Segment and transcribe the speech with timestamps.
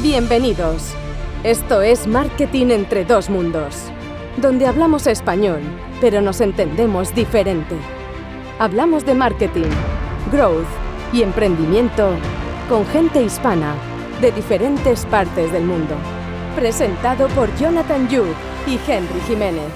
[0.00, 0.94] Bienvenidos.
[1.44, 3.92] Esto es Marketing entre dos mundos,
[4.38, 5.60] donde hablamos español,
[6.00, 7.76] pero nos entendemos diferente.
[8.58, 9.68] Hablamos de marketing,
[10.32, 10.66] growth
[11.12, 12.16] y emprendimiento
[12.70, 13.76] con gente hispana
[14.20, 15.94] de diferentes partes del mundo.
[16.56, 18.24] Presentado por Jonathan Yu
[18.66, 19.70] y Henry Jiménez.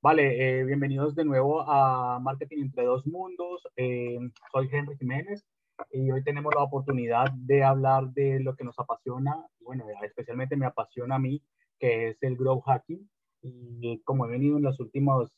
[0.00, 3.66] Vale, eh, bienvenidos de nuevo a Marketing entre dos mundos.
[3.76, 4.18] Eh,
[4.52, 5.44] soy Henry Jiménez
[5.92, 10.66] y hoy tenemos la oportunidad de hablar de lo que nos apasiona, bueno, especialmente me
[10.66, 11.42] apasiona a mí,
[11.78, 13.08] que es el growth hacking.
[13.42, 15.30] Y como he venido en las últimas,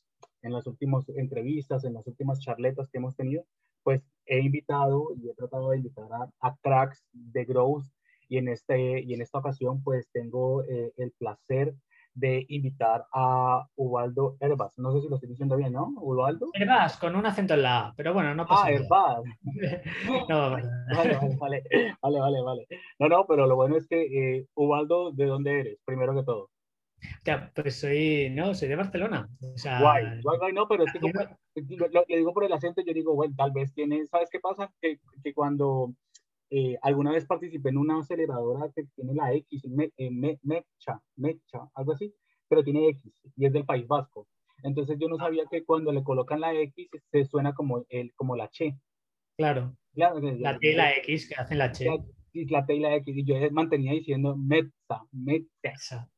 [0.43, 3.45] en las últimas entrevistas, en las últimas charletas que hemos tenido,
[3.83, 6.09] pues he invitado y he tratado de invitar
[6.41, 7.85] a, cracks de growth
[8.29, 11.75] y en, este, y en esta ocasión pues tengo eh, el placer
[12.19, 14.73] de invitar a Ubaldo Herbas.
[14.77, 15.93] No sé si lo estoy diciendo bien, ¿no?
[15.97, 16.51] Ubaldo.
[16.55, 19.23] Herbas, con un acento en la A, pero bueno, no pasa ah, Herbas.
[20.29, 21.63] no, vale, vale,
[22.03, 22.67] vale, vale, vale,
[22.99, 25.79] No, no, pero lo bueno es que, eh, Ubaldo, ¿de dónde eres?
[25.85, 26.51] Primero que todo.
[27.25, 29.29] Ya, pues soy, no, soy de Barcelona.
[29.55, 32.53] O sea, guay, guay, guay, no, pero es que como, lo, le digo por el
[32.53, 34.71] acento, yo digo, bueno, tal vez tiene, ¿sabes qué pasa?
[34.81, 35.93] Que, que cuando
[36.51, 39.65] eh, alguna vez participé en una aceleradora que tiene la X,
[39.97, 42.15] eh, Mecha, Mecha, algo así,
[42.49, 44.27] pero tiene X y es del País Vasco.
[44.63, 48.35] Entonces yo no sabía que cuando le colocan la X se suena como, el, como
[48.35, 48.77] la Che.
[49.37, 49.77] Claro.
[49.95, 51.85] la T y la X que hacen la Che.
[51.85, 53.17] La, T y la X.
[53.17, 56.11] Y yo mantenía diciendo Metza, Metza.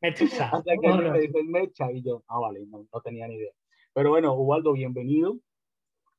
[0.00, 0.50] Metza.
[0.50, 3.52] Hasta que me dijo Mecha y yo, ah, vale, no, no, tenía ni idea.
[3.94, 5.38] Pero bueno, Ubaldo, bienvenido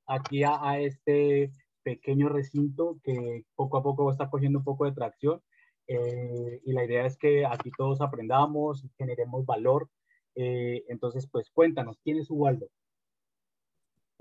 [0.08, 1.52] aquí a, a este
[1.84, 5.42] pequeño recinto que poco a poco estar cogiendo un poco de tracción.
[5.88, 9.90] Eh, y la idea es que aquí todos aprendamos, generemos valor.
[10.36, 12.68] Eh, entonces, pues cuéntanos, ¿quién es Ubaldo?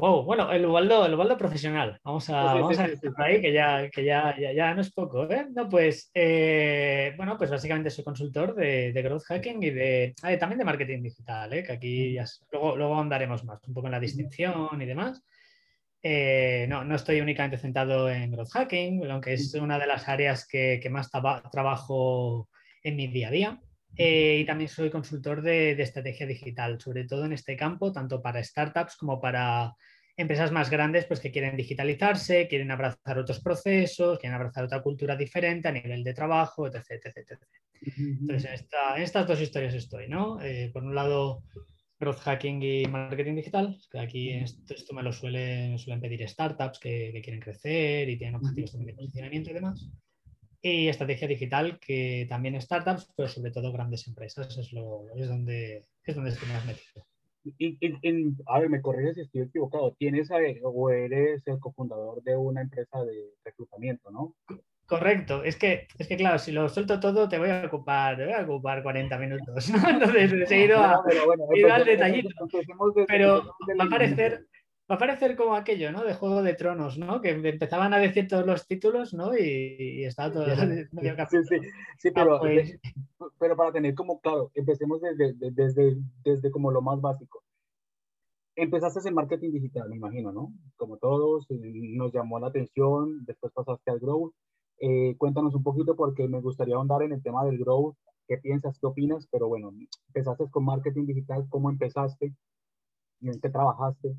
[0.00, 2.00] Wow, bueno, el Ubaldo, el Ubaldo profesional.
[2.02, 5.30] Vamos a, vamos a por ahí, que, ya, que ya, ya, no es poco.
[5.30, 5.47] ¿eh?
[5.55, 10.34] No, pues, eh, bueno, pues básicamente soy consultor de, de growth hacking y de, ah,
[10.39, 11.63] también de marketing digital, ¿eh?
[11.63, 15.23] que aquí ya, luego, luego andaremos más, un poco en la distinción y demás.
[16.02, 20.46] Eh, no, no estoy únicamente centrado en growth hacking, aunque es una de las áreas
[20.46, 22.48] que, más trabajo
[22.83, 23.61] en mi día a día.
[23.96, 28.42] Eh, y también soy consultor de, estrategia digital, sobre todo en este campo, tanto para
[28.42, 29.74] startups como para
[30.16, 35.16] empresas más grandes pues, que quieren digitalizarse, quieren abrazar otros procesos, quieren abrazar otra cultura
[35.16, 36.84] diferente a nivel de trabajo, etc.
[36.90, 37.39] etc,
[38.20, 38.66] Entonces,
[38.96, 40.40] en, estas dos historias estoy, ¿no?
[40.40, 41.42] Eh, por un lado,
[42.00, 47.20] growth hacking y marketing digital, que aquí esto, me lo suelen, suelen pedir startups que,
[47.22, 49.90] quieren crecer y tienen objetivos de posicionamiento y demás.
[50.62, 55.84] Y estrategia digital, que también startups, pero sobre todo grandes empresas, es, lo, es, donde,
[56.05, 57.06] es donde estoy más metido.
[57.58, 57.78] Y,
[58.46, 59.94] a ver, me corriges si estoy equivocado.
[59.98, 60.30] ¿Tienes
[60.62, 64.36] o eres el cofundador de una empresa de reclutamiento, no?
[64.90, 68.24] Correcto, es que, es que claro, si lo suelto todo te voy a ocupar, te
[68.24, 71.05] voy a ocupar 40 minutos, Entonces he ido, a,
[71.70, 72.30] al detallito.
[73.06, 74.48] Pero va a parecer,
[74.90, 76.02] va a parecer como aquello, ¿no?
[76.02, 77.20] De Juego de Tronos, ¿no?
[77.20, 79.39] Que empezaban a decir todos los títulos, ¿no?
[79.39, 80.46] Y, estaba todo
[80.90, 81.61] medio Sí, sí,
[81.96, 82.77] sí pero, ah, pues.
[83.39, 87.45] pero para tener como, claro, empecemos desde, desde, desde como lo más básico.
[88.57, 90.52] Empezaste en marketing digital, me imagino, ¿no?
[90.74, 94.34] Como todos, nos llamó la atención, después pasaste al growth
[94.80, 97.96] eh, cuéntanos un poquito porque me gustaría ahondar en el tema del growth.
[98.27, 98.79] ¿Qué piensas?
[98.80, 99.29] ¿Qué opinas?
[99.30, 99.73] Pero bueno,
[100.08, 101.45] empezaste con marketing digital.
[101.51, 102.33] ¿Cómo empezaste?
[103.20, 104.14] ¿Y en qué trabajaste?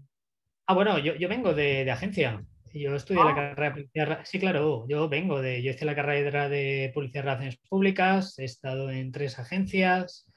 [0.68, 2.46] Ah, bueno, yo, yo vengo de, de, agencia.
[2.74, 3.36] Yo estudié la ah.
[3.36, 4.20] carrera de publicidad.
[4.24, 5.64] Sí, claro, yo vengo de.
[5.64, 8.38] Yo hice la carrera de publicidad y relaciones públicas.
[8.38, 10.28] He estado en tres agencias.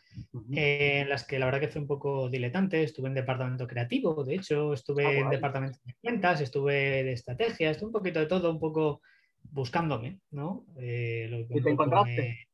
[0.52, 2.82] en las que la verdad que fue un poco diletante.
[2.82, 7.70] Estuve en departamento creativo, de hecho, estuve ah, en departamento de cuentas, estuve de estrategia,
[7.70, 9.02] estuve un poquito de todo, un poco
[9.50, 10.66] buscándome, ¿no?
[10.78, 12.48] Eh, ¿Y te encontraste?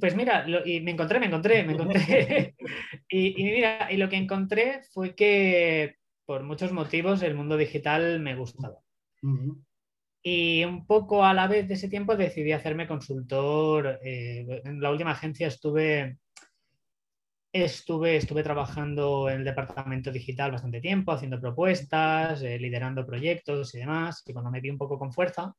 [0.00, 2.54] pues mira, y me encontré, me encontré, me encontré.
[3.08, 8.36] y, mira, y lo que encontré fue que por muchos motivos el mundo digital me
[8.36, 8.78] gustaba.
[10.22, 13.98] Y un poco a la vez de ese tiempo decidí hacerme consultor.
[14.04, 16.18] Eh, en la última agencia estuve
[17.52, 23.78] Estuve, estuve trabajando en el departamento digital bastante tiempo, haciendo propuestas, eh, liderando proyectos y
[23.78, 24.22] demás.
[24.26, 25.54] Y cuando me vi un poco con fuerza,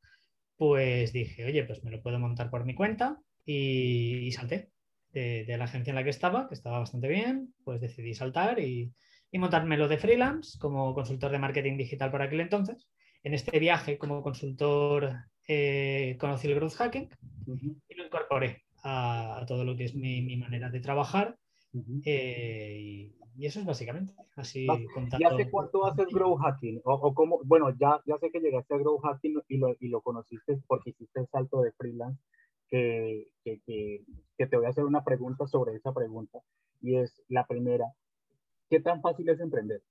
[0.58, 4.70] pues dije, oye, pues me lo puedo montar por mi cuenta y, salté
[5.12, 8.94] de, la agencia en la que estaba, que estaba bastante bien, pues decidí saltar y,
[9.32, 12.88] y montármelo de freelance como consultor de marketing digital por aquel entonces.
[13.24, 15.16] En este viaje como consultor
[15.48, 17.10] eh, conocí el growth hacking
[17.88, 21.36] y lo incorporé a, todo lo que es mi, mi manera de trabajar
[22.06, 24.68] eh, eso es básicamente así.
[25.20, 26.82] ¿Y hace cuánto haces Grow Hacking?
[26.84, 30.02] O, cómo, bueno, ya, ya sé que llegaste a Grow Hacking y lo, y lo
[30.02, 32.22] conociste porque hiciste el salto de freelance,
[32.68, 34.04] que, que, que,
[34.38, 36.40] que, te voy a hacer una pregunta sobre esa pregunta.
[36.82, 37.86] Y es la primera,
[38.70, 39.82] ¿qué tan fácil es emprender?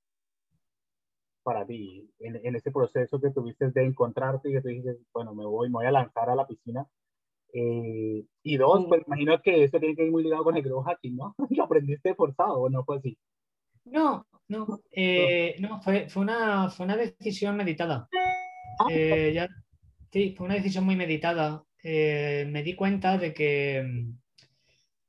[1.46, 5.32] para ti en, en ese proceso que tuviste de encontrarte y que tú dices, bueno,
[5.32, 6.84] me voy, me voy a lanzar a la piscina
[7.58, 11.16] eh, y dos, pues imagino que eso tiene que ir muy ligado con el hacking,
[11.16, 11.34] ¿no?
[11.50, 13.16] ¿Lo aprendiste forzado o no fue así?
[13.86, 18.08] No, no, eh, no, fue, fue, una, fue una decisión meditada.
[18.78, 18.86] Ah.
[18.90, 19.48] Eh, ya,
[20.12, 21.64] sí, fue una decisión muy meditada.
[21.82, 24.18] me di cuenta de que, mm,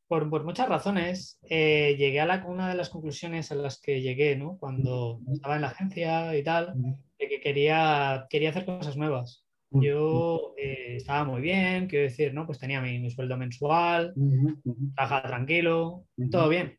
[0.08, 4.38] por, por muchas razones, llegué a la, una de las conclusiones a las que llegué,
[4.38, 4.58] ¿no?
[4.58, 6.76] Cuando estaba en la agencia y tal,
[7.20, 9.47] de que quería, quería hacer cosas nuevas.
[9.72, 12.46] Yo eh, estaba muy bien, quiero decir, ¿no?
[12.46, 14.14] Pues tenía mi, sueldo mensual,
[14.96, 16.78] trabajaba tranquilo, todo bien.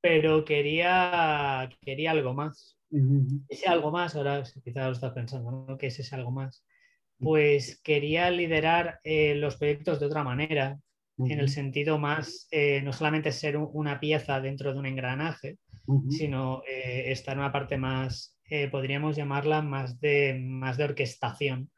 [0.00, 2.78] Pero quería, quería algo más.
[3.48, 5.78] Ese algo más, ahora quizás lo estás pensando, ¿no?
[5.78, 6.64] ¿Qué es ese algo más?
[7.18, 10.78] Pues quería liderar eh, los proyectos de otra manera,
[11.18, 15.56] en el sentido más, eh, no solamente ser una pieza dentro de un engranaje,
[16.10, 21.70] sino estar en una parte más eh, podríamos llamarla más de, más de orquestación,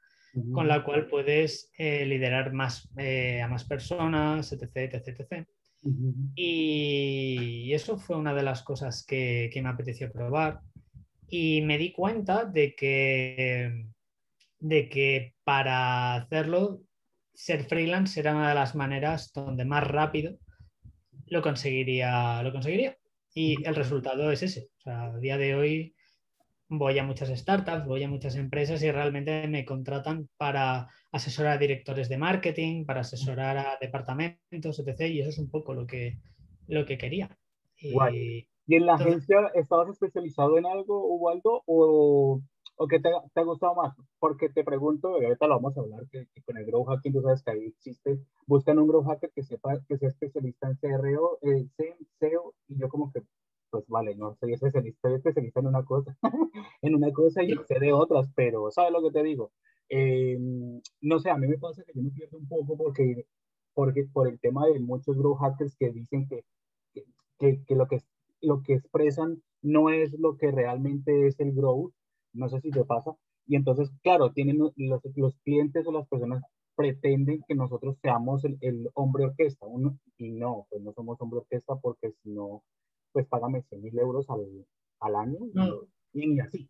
[0.52, 4.76] con la cual puedes eh, liderar más, eh, a más personas, etc.
[4.76, 5.48] etc, etc.
[6.34, 10.60] y, eso fue una de las cosas que, que, me apeteció probar.
[11.28, 13.86] Y me di cuenta de que,
[14.60, 16.82] de que para hacerlo,
[17.34, 20.38] ser freelance era una de las maneras donde más rápido
[21.26, 22.42] lo conseguiría.
[22.42, 22.96] Lo conseguiría.
[23.34, 24.68] Y el resultado es ese.
[24.78, 25.94] O sea, a día de hoy
[26.68, 31.58] voy a muchas startups, voy a muchas empresas y realmente me contratan para asesorar a
[31.58, 35.00] directores de marketing, para asesorar a departamentos, etc.
[35.08, 36.18] Y eso es un poco lo que,
[36.66, 37.36] lo que quería.
[37.80, 42.42] Y, ¿Y en la agencia estabas especializado en algo, Ubaldo, o,
[42.76, 43.96] o qué te, te, ha gustado más?
[44.18, 47.22] Porque te pregunto, y ahorita lo vamos a hablar, que, con el Grow Hacking, tú
[47.22, 51.38] sabes que ahí existe, buscan un Grow Hacker que sepa, que sea especialista en CRO,
[51.40, 51.66] eh,
[52.18, 53.22] SEO, y yo como que
[53.70, 56.16] pues vale, no soy especialista, soy especialista en una cosa,
[56.82, 59.52] en una cosa y sé de otras, pero ¿sabes lo que te digo?
[59.88, 63.26] Em, no sé, a mí me pasa que yo me pierdo un poco porque,
[63.74, 66.44] porque por el tema de muchos grow hackers que dicen que,
[67.38, 67.98] que, que, lo, que
[68.42, 71.92] lo que expresan no es lo que realmente es el growth,
[72.32, 73.16] no sé si te pasa,
[73.46, 76.42] y entonces, claro, tienen los, los clientes o las personas
[76.76, 81.40] pretenden que nosotros seamos el, el hombre orquesta, uno, y no, pues no somos hombre
[81.40, 82.62] orquesta porque si no,
[83.12, 84.46] pues págame 100 mil euros al,
[85.00, 85.38] al año
[86.12, 86.68] y, ni así.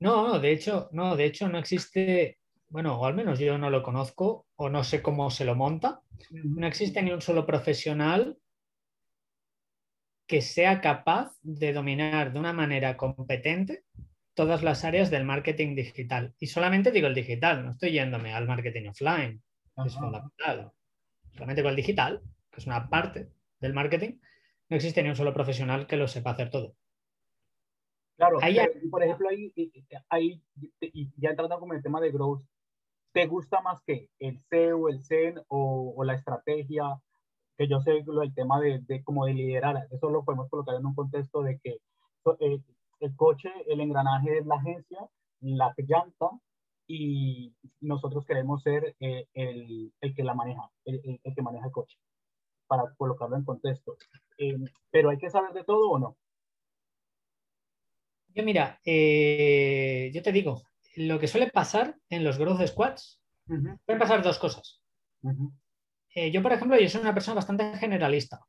[0.00, 2.38] No, no, de hecho, no, de hecho no existe,
[2.68, 6.00] bueno, o al menos yo no lo conozco o no sé cómo se lo monta.
[6.30, 8.36] No existe ni un solo profesional
[10.26, 13.84] que sea capaz de dominar de una manera competente
[14.34, 16.34] todas las áreas del marketing digital.
[16.38, 19.42] Y solamente digo el digital, no estoy yéndome al marketing offline,
[19.84, 20.72] es fundamental.
[21.32, 23.30] Solamente con el digital, que es una parte
[23.60, 24.18] del marketing,
[24.72, 26.74] no existe ni un solo profesional que lo sepa hacer todo.
[28.16, 28.38] Claro,
[28.90, 29.52] por ejemplo, ahí,
[30.08, 30.42] ahí,
[31.18, 32.42] ya entrando con el tema de growth,
[33.12, 36.84] ¿te gusta más que el SEO, el CEN o, la estrategia?
[37.58, 40.86] Que yo sé el tema de, de como de liderar, eso lo podemos colocar en
[40.86, 41.76] un contexto de que
[42.40, 42.62] eh,
[43.00, 45.06] el coche, el engranaje es la agencia,
[45.40, 46.30] la llanta,
[46.86, 51.72] y nosotros queremos ser eh, el, el, que la maneja, el, el, que maneja el
[51.72, 51.98] coche
[52.72, 53.98] para colocarlo en contexto.
[54.38, 54.56] Eh,
[54.90, 56.16] pero hay que saber de todo o no.
[58.34, 60.62] Yo mira, eh, yo te digo,
[60.96, 64.80] lo que suele pasar en los growth squads, pueden pasar dos cosas.
[66.14, 68.40] Eh, yo, por ejemplo, yo soy una persona bastante generalista.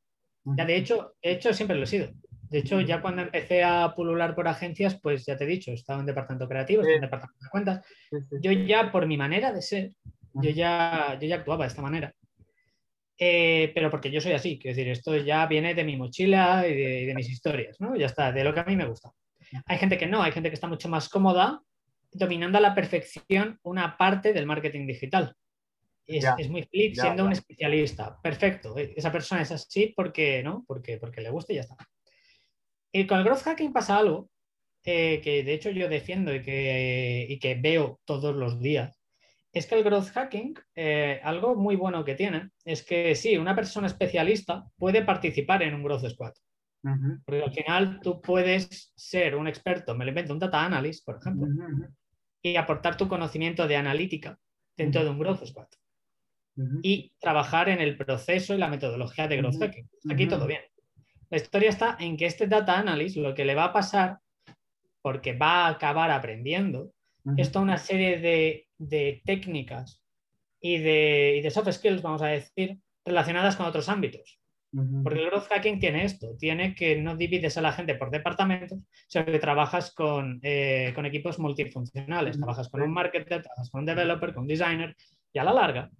[0.45, 2.07] Ya de hecho, de hecho, siempre lo he sido.
[2.49, 5.99] De hecho, ya cuando empecé a pulular por agencias, pues ya te he dicho, estaba
[5.99, 7.85] en departamento creativo, estaba en departamento de cuentas.
[8.41, 9.91] Yo ya, por mi manera de ser,
[10.33, 12.15] yo ya, yo ya actuaba de esta manera.
[13.17, 17.05] Eh, pero porque yo soy así, quiero decir, esto ya viene de mi mochila y
[17.05, 17.95] de, mis historias, ¿no?
[17.95, 19.11] Ya está, de lo que a mí me gusta.
[19.65, 21.61] Hay gente que no, hay gente que está mucho más cómoda
[22.11, 25.35] dominando a la perfección una parte del marketing digital.
[26.05, 28.19] Es, es muy feliz siendo un especialista.
[28.21, 28.77] Perfecto.
[28.77, 30.65] E, esa persona es así porque, ¿no?
[30.67, 31.77] porque, porque le gusta y ya está.
[32.91, 34.29] Y con el growth hacking pasa algo
[34.83, 39.02] eh, que de hecho yo defiendo y que, y que veo todos los días
[39.53, 43.55] es que el growth hacking, eh, algo muy bueno que tiene, es que sí, una
[43.55, 46.33] persona especialista puede participar en un growth squad.
[47.25, 51.17] Porque al final tú puedes ser un experto, me lo invento, un data analyst, por
[51.17, 51.47] ejemplo,
[52.41, 54.37] y aportar tu conocimiento de analítica
[54.75, 55.67] dentro de un growth squad.
[56.81, 59.89] Y trabajar en el proceso y la metodología de growth hacking.
[60.09, 60.61] Aquí todo bien.
[61.29, 64.19] La historia está en que este data analyst lo que le va a pasar,
[65.01, 66.91] porque va a acabar aprendiendo,
[67.37, 68.62] es toda una serie de,
[69.25, 70.03] técnicas
[70.59, 74.39] y de, y de soft skills, vamos a decir, relacionadas con otros ámbitos.
[75.03, 78.79] Porque el growth hacking tiene esto, tiene que no divides a la gente por departamentos,
[79.07, 84.33] sino que trabajas con, eh, equipos multifuncionales, trabajas con un marketer, trabajas con un developer,
[84.33, 84.95] con un designer,
[85.31, 85.91] y a la larga,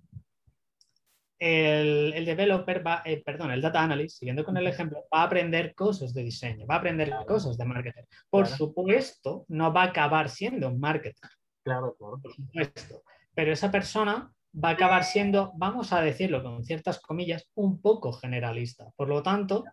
[1.38, 5.76] el, developer va, eh, perdón, el data analyst, siguiendo con el ejemplo, va a aprender
[5.76, 8.04] cosas de diseño, va a aprender cosas de marketing.
[8.30, 11.30] Por supuesto, no va a acabar siendo un marketer.
[11.64, 12.20] Claro, claro.
[12.22, 13.04] Por supuesto.
[13.34, 14.32] Pero esa persona
[14.64, 18.92] va a acabar siendo, vamos a decirlo con ciertas comillas, un poco generalista.
[18.96, 19.64] Por lo tanto,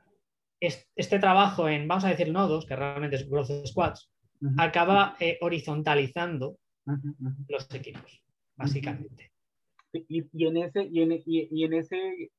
[0.59, 4.11] este trabajo en, vamos a decir, nodos, que realmente es growth squads,
[4.57, 6.57] acaba eh, horizontalizando
[7.49, 8.23] los equipos,
[8.57, 9.33] básicamente.
[9.93, 12.31] Y, en ese, y, en, y, en ese,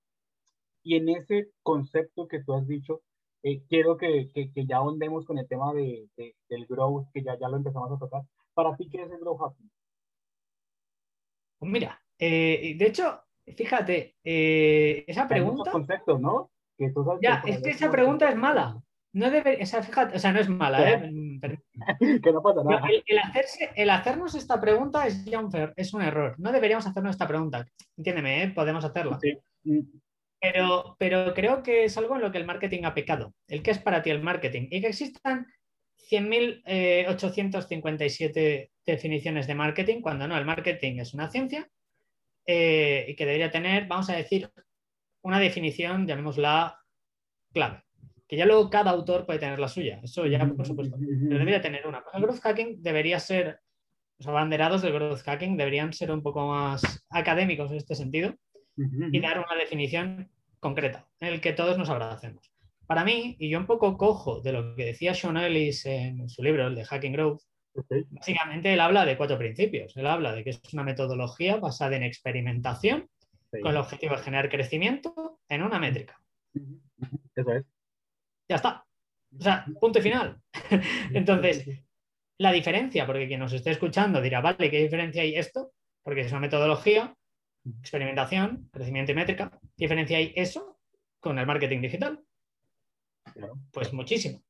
[0.83, 3.01] y en ese concepto que tú has dicho,
[3.43, 6.07] eh, quiero que, que, ya ahondemos con el tema de,
[6.47, 8.23] del growth, que ya, ya lo empezamos a tocar.
[8.53, 9.71] Para ti, ¿qué es el growth hacking?
[11.59, 15.71] Pues mira, eh, de hecho, fíjate, eh, esa pregunta.
[15.71, 16.51] conceptos, ¿no?
[17.21, 18.81] ya, es que esa pregunta es mala.
[19.13, 21.11] No debe, o sea, fíjate, o sea, no es mala, ¿eh?
[22.23, 22.87] que no pasa nada.
[23.05, 26.35] El, hacerse, el, hacernos esta pregunta es ya un, es un error.
[26.37, 27.67] No deberíamos hacernos esta pregunta.
[27.97, 28.51] Entiéndeme, ¿eh?
[28.51, 29.19] podemos hacerla.
[29.19, 29.37] Sí.
[30.39, 33.33] Pero, pero creo que es algo en lo que el marketing ha pecado.
[33.47, 34.67] El que es para ti el marketing.
[34.71, 35.45] Y que existan
[36.11, 41.69] 100.857 eh, definiciones de marketing, cuando no, el marketing es una ciencia
[42.45, 44.51] eh, y que debería tener, vamos a decir,
[45.21, 46.77] una definición, llamémosla
[47.53, 47.83] clave.
[48.27, 51.61] Que ya luego cada autor puede tener la suya, eso ya por supuesto, pero debería
[51.61, 52.03] tener una.
[52.13, 53.59] El growth hacking debería ser,
[54.17, 58.33] los abanderados del growth hacking deberían ser un poco más académicos en este sentido
[58.77, 62.50] y dar una definición concreta en el que todos nos abracemos.
[62.91, 66.43] Para mí, y yo un poco cojo de lo que decía Sean Ellis en su
[66.43, 67.41] libro, el de Hacking Growth,
[68.09, 69.95] Básicamente él habla de cuatro principios.
[69.95, 73.09] Él habla de que es una metodología basada en experimentación
[73.49, 76.19] con el objetivo de generar crecimiento en una métrica.
[77.33, 77.65] Eso es.
[78.49, 78.85] Ya está.
[79.39, 80.41] O sea, punto y final.
[81.13, 81.69] Entonces,
[82.39, 85.71] la diferencia, porque quien nos esté escuchando dirá, vale, ¿qué diferencia hay esto?
[86.03, 87.15] Porque es una metodología,
[87.79, 89.49] experimentación, crecimiento y métrica.
[89.49, 90.77] ¿Qué diferencia hay eso
[91.21, 92.21] con el marketing digital?
[93.71, 94.43] Pues muchísimo.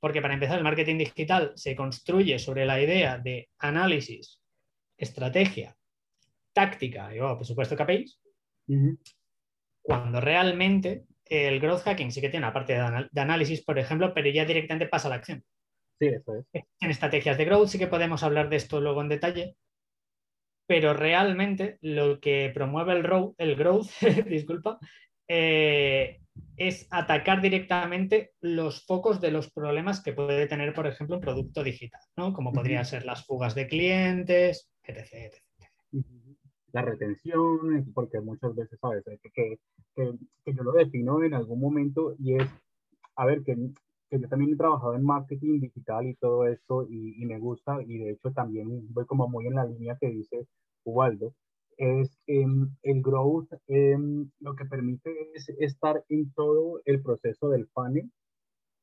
[0.00, 4.40] Porque para empezar, el marketing digital se construye sobre la idea de análisis,
[4.96, 5.76] estrategia,
[6.52, 8.20] táctica y, oh, por supuesto, KPIs,
[9.82, 14.28] cuando realmente el growth hacking sí que tiene una parte de, análisis, por ejemplo, pero
[14.30, 15.44] ya directamente pasa a la acción.
[15.98, 16.64] Sí, eso es.
[16.80, 19.56] En estrategias de growth sí que podemos hablar de esto luego en detalle,
[20.66, 23.88] pero realmente lo que promueve el, el growth,
[24.26, 24.78] disculpa,
[25.26, 26.20] eh,
[26.56, 31.62] es atacar directamente los focos de los problemas que puede tener, por ejemplo, un producto
[31.62, 32.32] digital, ¿no?
[32.32, 35.34] Como podrían ser las fugas de clientes, etc.
[36.72, 39.04] La retención, porque muchas veces, ¿sabes?
[39.04, 39.58] Que,
[39.94, 40.14] que,
[40.46, 42.48] yo lo defino en algún momento y es,
[43.16, 43.56] a ver, que,
[44.10, 47.98] yo también he trabajado en marketing digital y todo esto y, y me gusta y
[47.98, 50.46] de hecho también voy como muy en la línea que dice
[50.84, 51.34] Ubaldo,
[51.78, 57.68] es em, el growth, em, lo que permite es estar en todo el proceso del
[57.68, 58.10] funnel,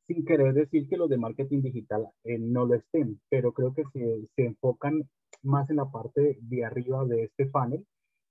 [0.06, 3.84] sin querer decir que los de marketing digital eh, no lo estén, pero creo que
[3.92, 5.08] se, se, enfocan
[5.42, 7.84] más en la parte de arriba de este funnel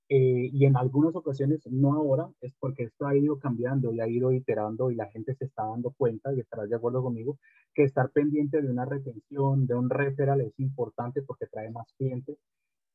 [0.09, 4.07] eh, y en algunas ocasiones, no ahora, es porque esto ha ido cambiando y ha
[4.07, 7.39] ido iterando y la gente se está dando cuenta y estarás de acuerdo conmigo
[7.73, 12.37] que estar pendiente de una retención, de un referral es importante porque trae más clientes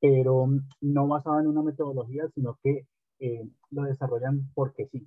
[0.00, 0.48] pero
[0.80, 2.86] no basado en una metodología, sino que
[3.20, 5.06] eh, lo desarrollan porque sí.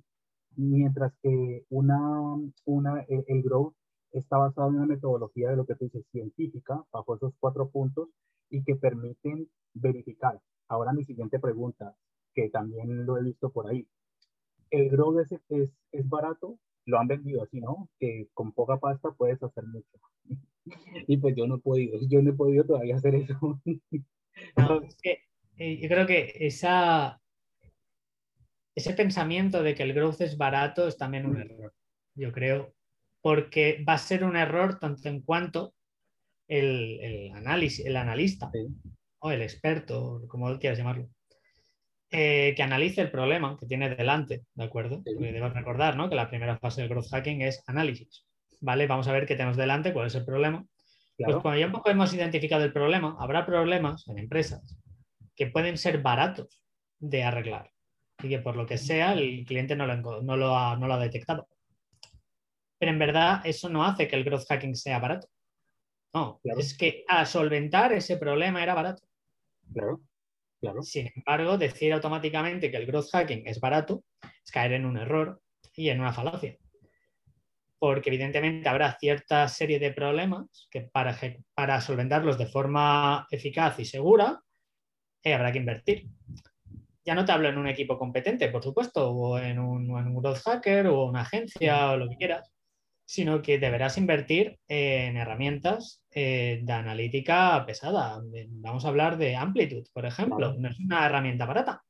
[0.56, 3.74] Mientras que una, una, el, growth
[4.12, 8.08] está basado en una metodología de lo que tú dices, científica, bajo esos cuatro puntos,
[8.50, 10.40] y que permiten verificar.
[10.68, 11.96] Ahora mi siguiente pregunta,
[12.34, 13.86] que también lo he visto por ahí.
[14.70, 16.58] ¿El growth es, es, es barato?
[16.86, 17.88] Lo han vendido así, ¿no?
[17.98, 19.98] Que con poca pasta puedes hacer mucho.
[21.08, 23.60] y pues yo no he podido, yo no he podido todavía hacer eso.
[25.56, 27.20] Eh, yo creo que esa,
[28.74, 31.40] ese pensamiento de que el growth es barato es también un mm.
[31.42, 31.74] error,
[32.16, 32.74] yo creo,
[33.20, 35.74] porque va a ser un error tanto en cuanto
[36.48, 38.50] el, análisis, el analista
[39.20, 41.08] o el experto, como quieras llamarlo,
[42.10, 45.02] eh, que analice el problema que tiene delante, ¿de acuerdo?
[45.04, 46.08] Debes recordar ¿no?
[46.08, 48.26] que la primera fase del growth hacking es análisis,
[48.60, 48.88] ¿vale?
[48.88, 50.66] Vamos a ver qué tenemos delante, cuál es el problema
[51.16, 54.76] pues cuando ya un poco hemos identificado el problema, habrá problemas en empresas
[55.36, 56.62] que pueden ser baratos
[56.98, 57.70] de arreglar
[58.22, 60.94] y que por lo que sea el cliente no lo, no lo, ha, no lo
[60.94, 61.48] ha detectado.
[62.78, 65.28] pero en verdad eso no hace que el growth hacking sea barato.
[66.12, 69.02] No, es que a solventar ese problema era barato.
[69.72, 70.00] Claro,
[70.60, 70.82] claro.
[70.82, 75.42] Sin embargo, decir automáticamente que el growth hacking es barato es caer en un error
[75.74, 76.56] y en una falacia.
[77.84, 81.14] Porque evidentemente habrá cierta serie de problemas que para,
[81.54, 84.40] para solventarlos de forma eficaz y segura
[85.22, 86.06] eh, habrá que invertir.
[87.04, 90.22] Ya no te hablo en un equipo competente, por supuesto, o en un, en un
[90.22, 92.50] growth hacker o una agencia o lo que quieras,
[93.04, 98.18] sino que deberás invertir en herramientas eh, de analítica pesada.
[98.48, 100.54] Vamos a hablar de Amplitude, por ejemplo.
[100.54, 101.82] No es una herramienta barata.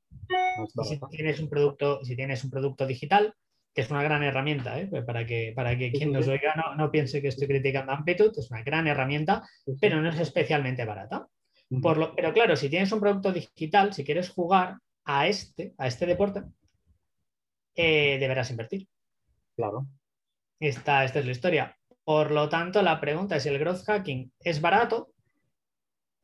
[0.82, 3.32] si tienes un producto, si tienes un producto digital,
[3.74, 4.88] que es una gran herramienta, ¿eh?
[5.04, 8.62] para, que, para que quien nos oiga no, piense que estoy criticando Amplitude, es una
[8.62, 9.42] gran herramienta,
[9.80, 11.26] pero no es especialmente barata.
[11.82, 15.88] Por lo, pero claro, si tienes un producto digital, si quieres jugar a este, a
[15.88, 16.42] este deporte,
[17.74, 18.86] eh, deberás invertir.
[19.56, 19.86] Claro.
[20.60, 21.76] Esta, esta es la historia.
[22.04, 25.10] Por lo tanto, la pregunta es si el growth hacking es barato.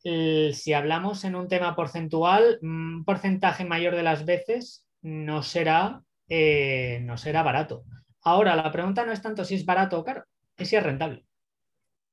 [0.03, 7.01] Si hablamos en un tema porcentual, un porcentaje mayor de las veces no será, eh,
[7.03, 7.85] no será barato.
[8.23, 10.25] Ahora, la pregunta no es tanto si es barato o caro,
[10.57, 11.27] es si es rentable.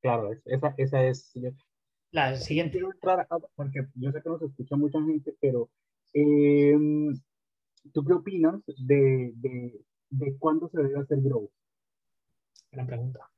[0.02, 1.34] Claro, esa, esa es
[2.12, 2.82] la siguiente.
[3.56, 5.70] porque yo sé que nos escucha mucha gente, pero
[6.14, 7.14] em,
[7.94, 11.52] ¿tú qué opinas de, de, de cuándo se debe hacer growth?
[12.72, 13.30] Gran pregunta.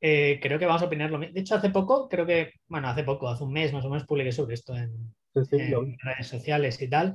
[0.00, 1.34] Eh, creo que vamos a opinar lo mismo.
[1.34, 4.06] De hecho, hace poco, creo que, bueno, hace poco, hace un mes más o menos,
[4.06, 7.14] publiqué sobre esto en, redes sociales y tal.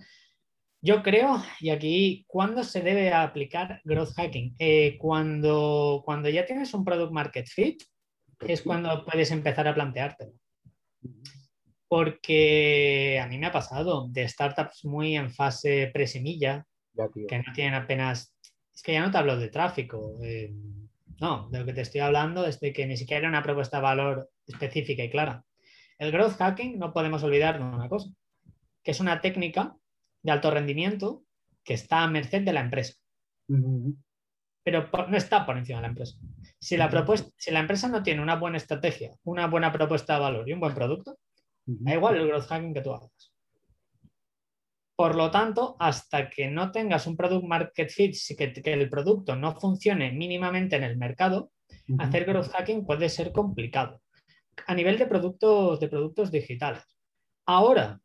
[0.81, 4.55] Yo creo, y aquí, ¿cuándo se debe aplicar growth hacking?
[4.59, 7.81] Eh, cuando, cuando ya tienes un product market fit,
[8.39, 10.33] es cuando puedes empezar a planteártelo.
[11.87, 16.65] Porque a mí me ha pasado de startups muy en fase presemilla,
[17.27, 18.35] que no tienen apenas
[18.75, 20.19] es que ya no te hablo de tráfico.
[20.21, 20.53] Eh,
[21.21, 23.77] no, de lo que te estoy hablando es de que ni siquiera hay una propuesta
[23.77, 25.45] de valor específica y clara.
[25.97, 28.09] El growth hacking no podemos olvidar de una cosa,
[28.83, 29.77] que es una técnica
[30.25, 31.23] de alto rendimiento
[31.63, 32.95] que está a merced de la empresa.
[34.63, 36.17] Pero no está por encima de la empresa.
[36.59, 40.21] Si la, propuesta, si la empresa no tiene una buena estrategia, una buena propuesta de
[40.21, 41.19] valor y un buen producto,
[41.65, 43.33] da igual el growth hacking que tú hagas.
[44.97, 49.35] Por lo tanto, hasta que no tengas un product market fit, que, que el producto
[49.35, 51.51] no funcione mínimamente en el mercado,
[51.99, 54.01] hacer growth hacking puede ser complicado
[54.65, 56.83] a nivel de productos, de productos digitales.
[57.45, 57.99] Ahora,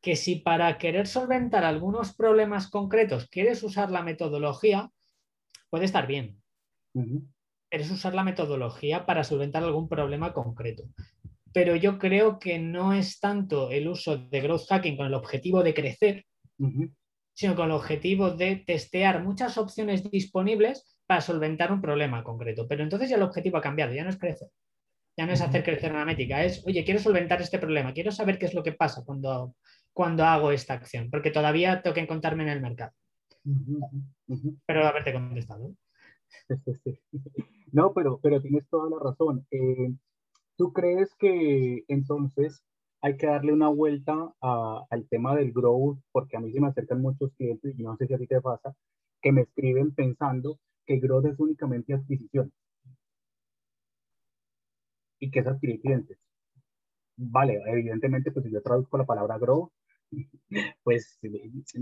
[0.00, 4.90] que si para querer solventar algunos problemas concretos quieres usar la metodología,
[5.70, 6.40] puede estar bien.
[7.68, 10.84] Quieres usar la metodología para solventar algún problema concreto.
[11.52, 15.62] Pero yo creo que no es tanto el uso de growth hacking con el objetivo
[15.62, 16.24] de crecer,
[17.34, 22.66] sino con el objetivo de testear muchas opciones disponibles para solventar un problema concreto.
[22.68, 24.48] Pero entonces ya el objetivo ha cambiado, ya no es crecer,
[25.16, 28.38] ya no es hacer crecer una métrica, es, oye, quiero solventar este problema, quiero saber
[28.38, 29.54] qué es lo que pasa cuando,
[29.96, 32.92] cuando hago esta acción, porque todavía tengo que encontrarme en el mercado.
[34.66, 35.74] Pero haberte contestado.
[37.72, 39.44] No, pero, pero tienes toda la razón.
[39.50, 39.92] Eh,
[40.56, 42.62] ¿Tú crees que entonces
[43.02, 47.02] hay que darle una vuelta al tema del growth, porque a mí se me acercan
[47.02, 48.74] muchos clientes, y no sé si a ti te pasa,
[49.20, 52.52] que me escriben pensando que growth es únicamente adquisición
[55.18, 56.18] y que es adquirir clientes.
[57.16, 59.72] Vale, evidentemente, pues si yo traduzco la palabra grow,
[60.84, 61.18] pues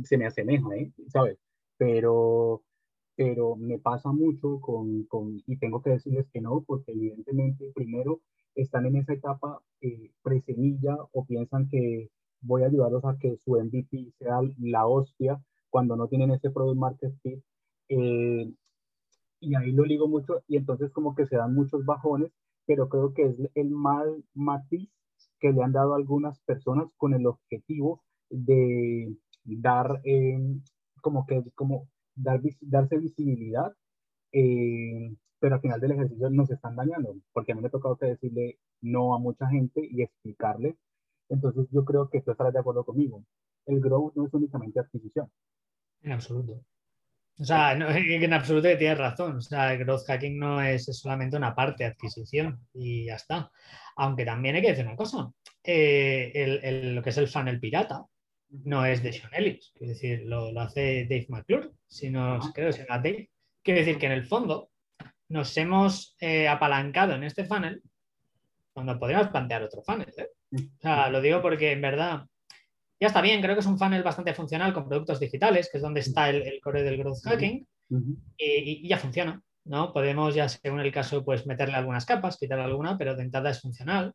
[0.04, 0.92] se me asemeja, ¿eh?
[1.08, 1.38] ¿sabes?
[1.76, 2.62] Pero,
[3.16, 8.20] pero me pasa mucho con, con, y tengo que decirles que no, porque evidentemente, primero,
[8.54, 12.10] están en esa etapa eh, presemilla o piensan que
[12.40, 16.78] voy a ayudarlos a que su MVP sea la hostia cuando no tienen ese product
[16.78, 17.42] market fit.
[17.88, 18.52] Eh,
[19.40, 22.32] y ahí lo digo mucho y entonces como que se dan muchos bajones,
[22.66, 24.88] pero creo que es el mal matiz
[25.40, 28.02] que le han dado algunas personas con el objetivo
[28.34, 30.38] de dar eh,
[31.00, 33.72] como que como dar, darse visibilidad
[34.32, 37.96] eh, pero al final del ejercicio nos están dañando, porque a mí me ha tocado
[37.96, 40.76] que decirle no a mucha gente y explicarle.
[41.28, 43.22] Entonces yo creo que tú estarás de acuerdo conmigo.
[43.66, 45.30] El growth no es únicamente adquisición.
[46.00, 46.64] En absoluto.
[47.38, 49.36] O sea, en absoluto tienes razón.
[49.36, 53.50] O sea, el growth hacking no es, solamente una parte de adquisición y ya está.
[53.96, 55.30] Aunque también hay que decir una cosa.
[55.62, 58.02] Eh, el, lo que es el funnel pirata
[58.64, 59.72] no es de Sean Ellis.
[59.80, 61.70] Es decir, lo, lo hace Dave McClure.
[61.86, 63.30] Si no, creo que se llama Dave.
[63.62, 64.70] Quiere decir que en el fondo
[65.28, 67.82] nos hemos eh, apalancado en este funnel
[68.72, 70.12] cuando podríamos plantear otro funnel.
[70.16, 70.28] ¿eh?
[70.52, 72.26] O sea, lo digo porque en verdad
[73.00, 75.82] ya está bien, creo que es un funnel bastante funcional con productos digitales, que es
[75.82, 77.66] donde está el, core del growth hacking,
[78.36, 79.42] y, ya funciona.
[79.64, 79.92] ¿no?
[79.92, 83.60] Podemos, ya según el caso, pues meterle algunas capas, quitarle alguna, pero de entrada es
[83.60, 84.14] funcional.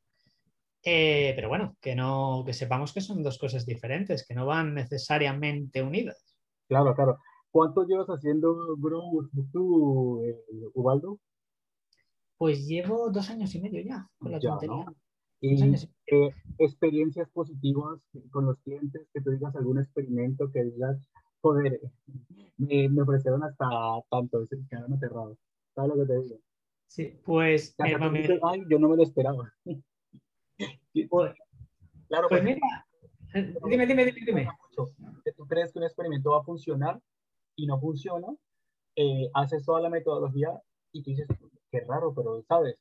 [0.83, 4.73] Eh, pero bueno, que no, que sepamos que son dos cosas diferentes, que no van
[4.73, 6.37] necesariamente unidas.
[6.67, 7.17] Claro, claro.
[7.51, 10.35] ¿Cuánto llevas haciendo Grow tú, eh,
[10.73, 11.19] Ubaldo?
[12.37, 14.85] Pues llevo dos años y medio ya con la tontería.
[15.41, 15.61] ¿Y
[16.07, 17.99] eh, experiencias positivas
[18.31, 19.07] con los clientes?
[19.13, 20.97] Que tú digas algún experimento que digas,
[21.41, 21.79] joder,
[22.57, 23.65] me, me ofrecieron hasta
[24.09, 25.37] tanto, se quedaron aterrados.
[25.75, 26.35] ¿Sabes lo que te digo?
[26.87, 27.75] Sí, pues...
[27.77, 27.93] Ay,
[28.69, 29.53] yo no me lo esperaba.
[32.07, 32.87] Claro, pues, pues mira,
[33.33, 34.49] eh, dime, dime, dime, dime.
[35.23, 36.99] Que tú crees que un experimento va a funcionar
[37.55, 38.27] y no funciona,
[38.95, 40.49] eh, haces toda la metodología
[40.91, 41.27] y tú dices,
[41.71, 42.75] qué raro, pero sabes,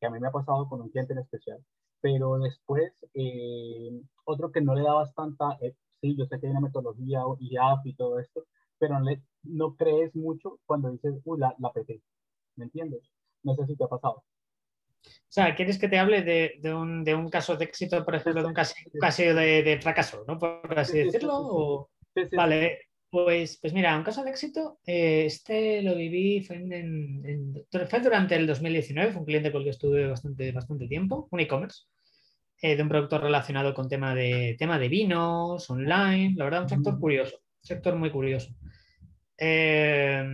[0.00, 1.64] que a mí me ha pasado con un cliente en especial.
[2.00, 3.90] Pero después, eh,
[4.24, 5.56] otro que no le dabas tanta,
[6.00, 8.44] sí, yo sé que hay una metodología y app y todo esto,
[8.78, 12.02] pero no, le, no crees mucho cuando dices, uy, la, la PT,
[12.56, 13.10] ¿me entiendes?
[13.42, 14.22] No sé si te ha pasado.
[15.34, 18.54] O sea, ¿quieres que te hable de, un, caso de éxito, por ejemplo, de un
[18.54, 20.38] caso, de, fracaso, ¿no?
[20.38, 21.90] Por así decirlo.
[22.36, 26.62] Vale, pues, pues mira, un caso de éxito, eh, este lo viví, fue,
[28.00, 31.82] durante el 2019, fue un cliente con el que estuve bastante, bastante tiempo, un e-commerce,
[32.62, 36.68] eh, de un producto relacionado con tema de, tema de vinos, online, la verdad, un
[36.68, 38.54] sector curioso, un sector muy curioso.
[39.36, 40.24] Eh,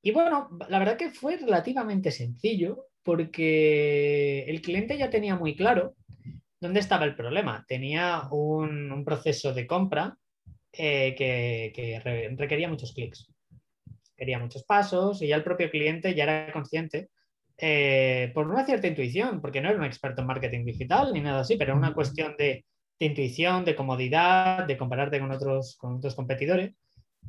[0.00, 5.94] y bueno, la verdad que fue relativamente sencillo porque el cliente ya tenía muy claro
[6.60, 7.64] dónde estaba el problema.
[7.68, 10.18] Tenía un, proceso de compra
[10.72, 12.02] eh, que,
[12.36, 13.32] requería muchos clics,
[14.16, 17.08] quería muchos pasos y ya el propio cliente ya era consciente
[17.58, 21.42] eh, por una cierta intuición, porque no era un experto en marketing digital ni nada
[21.42, 22.64] así, pero una cuestión de,
[22.98, 26.74] intuición, de comodidad, de compararte con otros, con otros competidores,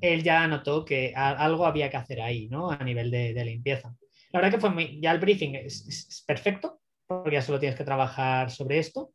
[0.02, 2.72] él ya notó que algo había que hacer ahí, ¿no?
[2.72, 3.96] A nivel de limpieza.
[4.38, 7.84] La verdad que fue muy, ya el briefing es, perfecto, porque ya solo tienes que
[7.84, 9.12] trabajar sobre esto.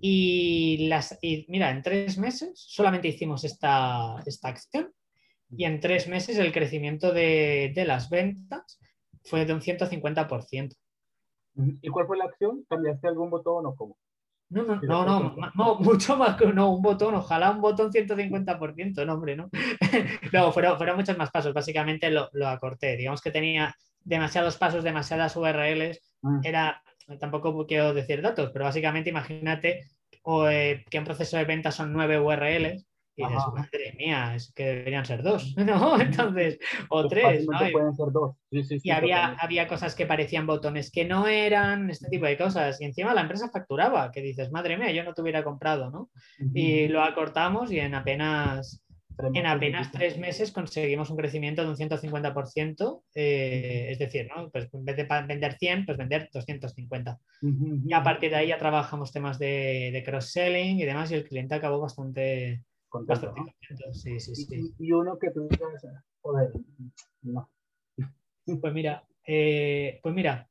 [0.00, 4.90] Y, las, mira, en tres meses solamente hicimos esta, esta acción
[5.50, 8.80] y en tres meses el crecimiento de, de las ventas
[9.22, 10.74] fue de un 150%.
[11.82, 12.64] ¿Y cuál fue la acción?
[12.66, 13.98] ¿Cambiaste algún botón o cómo?
[14.48, 19.04] No, no, no, no, no, mucho más que no, un botón, ojalá un botón 150%,
[19.04, 19.50] no, hombre, no.
[20.32, 22.96] no, fueron, fueron muchos más pasos, básicamente lo, lo acorté.
[22.96, 26.40] Digamos que tenía demasiados pasos, demasiadas URLs, ah.
[26.42, 26.82] era,
[27.18, 29.88] tampoco quiero decir datos, pero básicamente imagínate
[30.50, 32.86] eh, que un proceso de venta son nueve URLs
[33.16, 36.00] y dices, madre mía, es que deberían ser dos, ¿no?
[36.00, 37.58] Entonces, o tres, ¿no?
[37.70, 38.36] Pueden ser dos.
[38.50, 42.80] y había, había cosas que parecían botones que no eran, este tipo de cosas.
[42.80, 46.10] Y encima la empresa facturaba, que dices, madre mía, yo no te hubiera comprado, ¿no?
[46.54, 48.83] Y lo acortamos y en apenas
[49.18, 54.50] en apenas tres meses conseguimos un crecimiento de un 150%, eh, es decir, ¿no?
[54.50, 57.18] pues en vez de vender 100, pues vender 250.
[57.86, 61.54] Y a partir de ahí ya trabajamos temas de, cross-selling y demás y el cliente
[61.54, 63.34] acabó bastante, contento.
[63.92, 64.74] Sí, sí, sí.
[64.78, 65.86] Y, uno que tú digas,
[66.20, 66.50] joder,
[67.22, 67.48] no.
[68.60, 70.48] Pues mira, eh, pues mira,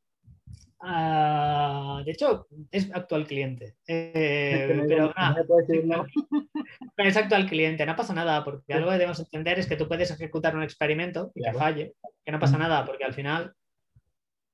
[0.86, 3.78] Ah, de hecho, es actual cliente.
[3.88, 5.14] Eh, pero
[6.98, 10.12] es actual cliente, no pasa nada, porque algo que debemos entender es que tú puedes
[10.12, 11.94] ejecutar un experimento y que falle,
[12.26, 13.54] que no pasa nada, porque al final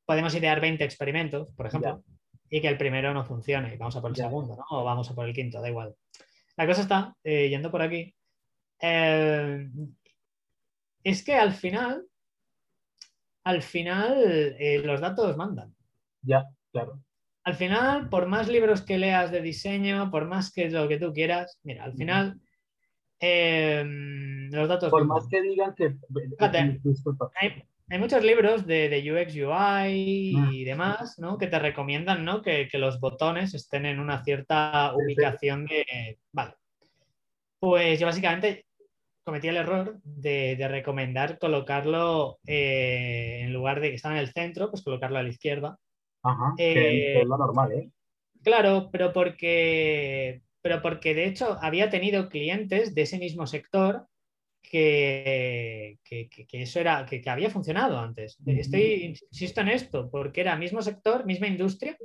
[0.06, 2.04] podemos idear 20 experimentos, por ejemplo,
[2.48, 4.65] y que el primero no funcione, y vamos a por el segundo, ¿no?
[4.70, 5.96] O vamos a por el quinto, da igual.
[6.58, 8.13] La cosa está, eh, yendo por aquí,
[8.82, 9.68] eh,
[11.04, 12.06] es que al final,
[13.44, 15.74] al final los datos mandan.
[16.21, 17.01] Ya, claro.
[17.43, 21.13] Al final, por más libros que leas de diseño, por más que lo que tú
[21.13, 22.39] quieras, mira, al final
[23.19, 24.91] em, los datos...
[24.91, 25.95] Por más que digan que...
[27.41, 31.38] hay, muchos libros de, UX, UI y demás, ¿no?
[31.38, 32.41] Que te recomiendan, ¿no?
[32.41, 36.19] Que, los botones estén en una cierta ubicación de...
[36.32, 36.53] Vale.
[37.60, 38.65] Pues yo básicamente
[39.23, 44.69] cometí el error de, recomendar colocarlo eh, en lugar de que está en el centro,
[44.69, 45.79] pues colocarlo a la izquierda.
[46.23, 47.89] Ajá, eh, es lo normal, ¿eh?
[48.43, 54.08] Claro, pero porque, pero porque de hecho había tenido clientes de ese mismo sector
[54.62, 55.97] que,
[56.51, 58.38] eso era, que, había funcionado antes.
[58.45, 61.97] Estoy, insisto en esto, porque era mismo sector, misma industria.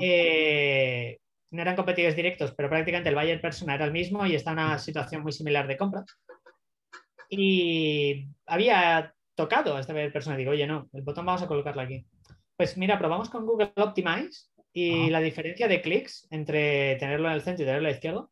[0.00, 1.18] Eh,
[1.50, 4.58] no eran competidores directos, pero prácticamente el buyer persona era el mismo y está en
[4.58, 6.04] una situación muy similar de compra.
[7.28, 12.04] Y había tocado a esta persona, digo, oye, no, el botón vamos a colocarlo aquí.
[12.62, 17.42] Pues mira, probamos con Google Optimize y la diferencia de clics entre tenerlo en el
[17.42, 18.28] centro y tenerlo a la izquierda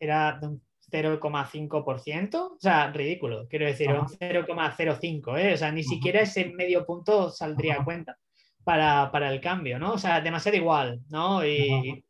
[0.00, 5.52] era de un 0,5%, o sea, ridículo, quiero decir, un 0,05, ¿eh?
[5.52, 8.16] o sea, ni siquiera ese medio punto saldría a cuenta
[8.64, 9.92] para, el cambio, ¿no?
[9.92, 11.44] O sea, demasiado igual, ¿no?
[11.44, 12.02] Y,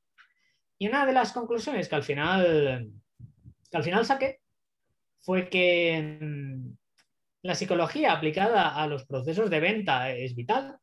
[0.78, 2.92] y, una de las conclusiones que al final,
[3.68, 4.38] que al final saqué
[5.18, 6.76] fue que mm,
[7.46, 10.76] la psicología aplicada a los procesos de venta es vital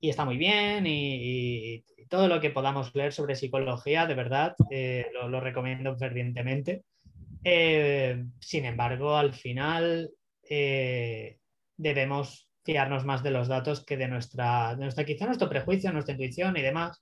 [0.00, 5.06] y está muy bien y, todo lo que podamos leer sobre psicología, de verdad, eh,
[5.12, 6.82] lo, recomiendo fervientemente.
[7.44, 10.10] Eh, sin embargo, al final
[10.42, 11.38] eh,
[11.76, 16.14] debemos fiarnos más de los datos que de nuestra, de nuestra, quizá nuestro prejuicio, nuestra
[16.14, 17.00] intuición y demás,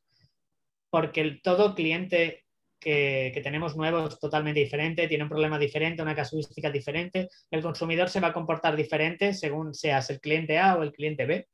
[0.91, 2.45] porque todo cliente
[2.81, 7.63] que, que, tenemos nuevo es totalmente diferente, tiene un problema diferente, una casuística diferente, el
[7.63, 11.47] consumidor se va a comportar diferente según seas el cliente A o el cliente B.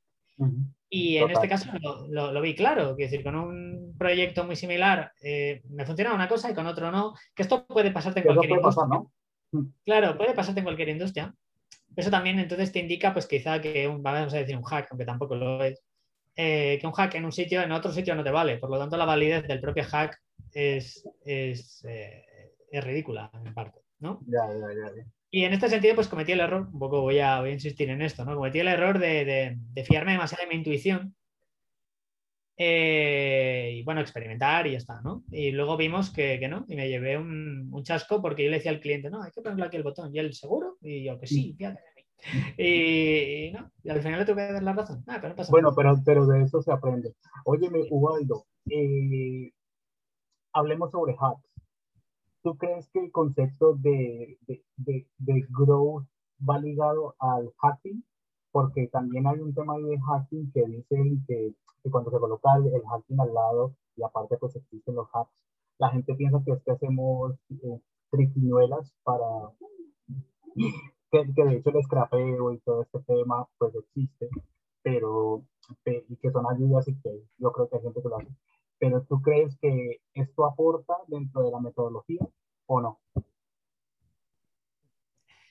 [0.89, 1.71] Y en este caso
[2.09, 6.51] lo, vi claro, es decir, con un proyecto muy similar eh, me funciona una cosa
[6.51, 9.03] y con otro no, que esto puede pasarte en cualquier industria.
[9.53, 9.67] Mm.
[9.85, 11.35] Claro, puede pasarte en cualquier industria.
[11.97, 15.05] Eso también entonces te indica, pues quizá que un, vamos a decir un hack, aunque
[15.05, 15.81] tampoco lo es,
[16.37, 18.59] eh, que un hack en un sitio, en otro sitio no te vale.
[18.59, 20.21] Por lo tanto, la validez del propio hack
[20.55, 22.25] es, es, eh,
[22.71, 24.21] es ridícula en parte, ¿no?
[24.27, 25.05] Ya, ya, ya.
[25.31, 27.90] Y en este sentido, pues cometí el error, un poco voy a, voy a insistir
[27.90, 28.37] en esto, ¿no?
[28.37, 31.17] Cometí el error de, fiarme demasiado de mi intuición
[32.57, 35.25] eh, y bueno, experimentar y ya está, ¿no?
[35.33, 38.81] Y luego vimos que, no, y me llevé un, chasco porque yo le decía al
[38.81, 41.55] cliente, no, hay que ponerle aquí el botón, y él seguro, y yo que sí,
[41.59, 41.81] fíjate
[42.57, 45.05] y, no, y al final le tuve que dar la razón.
[45.07, 47.14] Ah, pero no pasa bueno, pero, pero de eso se aprende.
[47.45, 49.53] Óyeme, Ubaldo, eh,
[50.55, 51.43] hablemos sobre hacks.
[52.43, 56.07] ¿Tú crees que el concepto de, de, de, growth
[56.49, 58.05] va ligado al hacking?
[58.53, 62.83] Porque también hay un tema de hacking que dice que, que cuando se coloca el,
[62.83, 65.33] hacking al lado y aparte pues existen los hacks,
[65.79, 69.27] la gente piensa que es que hacemos eh, triquiñuelas para...
[71.11, 74.29] Que, que, de hecho el scrapeo y todo este tema pues existe,
[74.83, 75.45] pero
[75.87, 78.29] y que son ayudas y que yo creo que hay gente que lo hace
[78.85, 82.20] pero ¿tú crees que esto aporta dentro de la metodología
[82.66, 83.01] o no?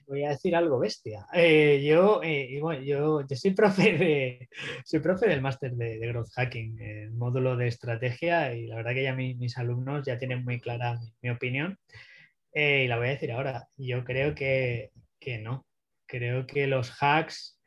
[0.06, 1.26] Voy a decir algo bestia.
[1.34, 4.50] Eh, yo, eh, bueno, yo, yo, soy profe de,
[4.86, 9.04] soy profe del máster de, Growth Hacking, el módulo de estrategia, y la verdad que
[9.04, 11.80] ya mis alumnos ya tienen muy clara mi, opinión.
[12.54, 13.68] Eh, y la voy a decir ahora.
[13.78, 15.66] Yo creo que, que no.
[16.06, 17.60] Creo que los hacks,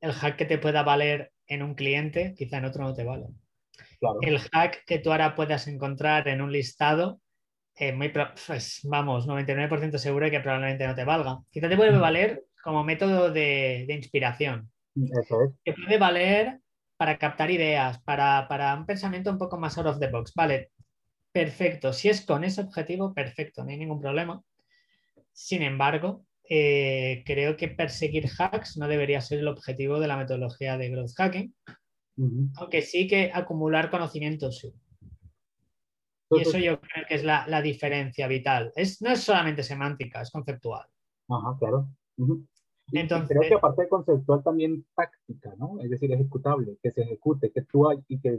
[0.00, 3.26] el hack que te pueda valer en un cliente, quizá en otro no te vale.
[4.22, 7.20] El hack que tú ahora puedas encontrar en un listado,
[7.76, 11.40] eh, muy pues, vamos, 99% seguro que probablemente no te valga.
[11.50, 14.70] Quizá te puede valer como método de, inspiración.
[15.64, 16.60] Que puede valer
[16.96, 20.32] para captar ideas, para, un pensamiento un poco más out of the box.
[20.34, 20.70] Vale,
[21.32, 21.92] perfecto.
[21.92, 24.42] Si es con ese objetivo, perfecto, no hay ningún problema.
[25.32, 30.78] Sin embargo, eh, creo que perseguir hacks no debería ser el objetivo de la metodología
[30.78, 31.54] de growth hacking.
[32.16, 34.72] Aunque sí que acumular conocimientos sí.
[36.30, 38.72] Y eso yo creo que es la, diferencia vital.
[38.76, 40.86] Es, no es solamente semántica, es conceptual.
[41.28, 41.88] Ajá, claro.
[42.92, 45.80] Entonces, creo que aparte de conceptual también táctica, ¿no?
[45.80, 48.38] Es decir, ejecutable, que se ejecute, que tú hay y que,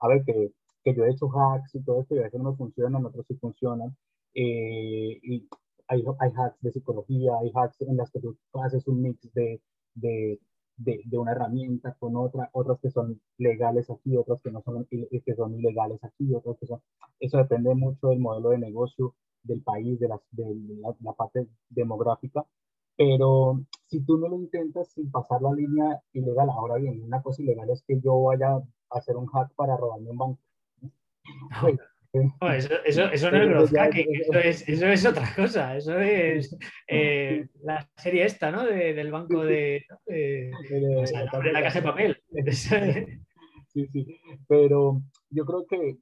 [0.00, 0.52] a ver, que,
[0.84, 3.34] que yo he hecho hacks y todo esto y a veces no funcionan, otros sí
[3.36, 3.96] funcionan.
[4.34, 5.48] Eh, y
[5.88, 9.60] hay, hay hacks de psicología, hay hacks en las que tú haces un mix de,
[9.94, 10.38] de
[10.78, 14.86] de, de, una herramienta con otra, otras que son legales aquí, otras que no son,
[14.86, 16.80] que son ilegales aquí, otras que son...
[17.20, 20.56] Eso depende mucho del modelo de negocio, del país, de, la, de
[21.00, 22.46] la, parte demográfica,
[22.96, 27.42] pero si tú no lo intentas sin pasar la línea ilegal, ahora bien, una cosa
[27.42, 28.62] ilegal es que yo vaya a
[28.98, 30.38] hacer un hack para robarme un banco.
[31.60, 31.78] Pues,
[32.12, 35.76] eso, eso, eso, no es growth hacking, eso es, eso es otra cosa.
[35.76, 36.56] Eso es
[36.88, 38.64] eh, la serie esta, ¿no?
[38.64, 42.22] De, del banco de, de, de la caja de papel.
[43.70, 44.06] Sí, sí.
[44.48, 45.98] Pero yo creo que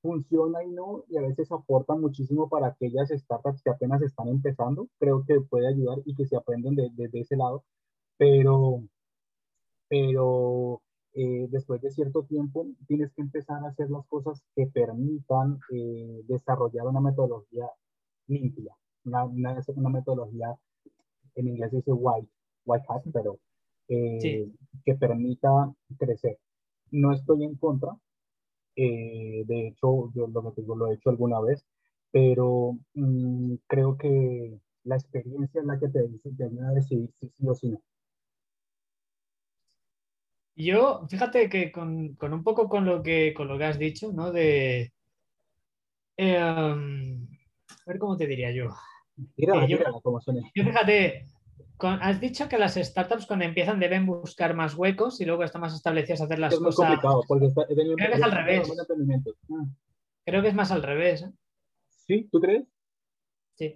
[0.00, 4.88] funciona y no, y a veces aporta muchísimo para aquellas startups que apenas están empezando.
[4.98, 7.64] Creo que puede ayudar y que se aprenden desde ese lado.
[8.16, 8.82] Pero,
[9.88, 10.82] pero
[11.14, 16.22] eh, después de cierto tiempo tienes que empezar a hacer las cosas que permitan eh,
[16.28, 17.66] desarrollar una metodología
[18.28, 20.56] limpia, una, una, metodología,
[21.34, 22.28] en inglés dice white,
[22.64, 23.38] white hat, pero
[23.88, 24.48] eh,
[24.84, 26.38] que permita crecer.
[26.92, 27.96] No estoy en contra,
[28.76, 31.66] de hecho, yo lo que digo lo he hecho alguna vez,
[32.12, 37.28] pero mm, creo que la experiencia es la que te, te ayuda a decidir si
[37.28, 37.82] sí o si no.
[40.60, 44.30] Yo, fíjate que con, un poco con lo que, con lo que has dicho, ¿no?
[44.30, 44.92] De,
[46.16, 47.26] em,
[47.86, 48.66] ver cómo te diría yo.
[49.36, 49.46] Eh,
[50.22, 50.40] suena.
[50.54, 51.26] Fíjate,
[51.78, 55.74] has dicho que las startups cuando empiezan deben buscar más huecos y luego están más
[55.74, 56.76] establecidas a hacer las cosas.
[56.76, 58.72] complicado porque Creo que es al revés.
[59.50, 59.64] Ah.
[60.24, 61.22] Creo que es más al revés.
[61.22, 61.30] ¿eh?
[61.88, 62.28] ¿Sí?
[62.30, 62.64] ¿Tú crees?
[63.54, 63.74] Sí.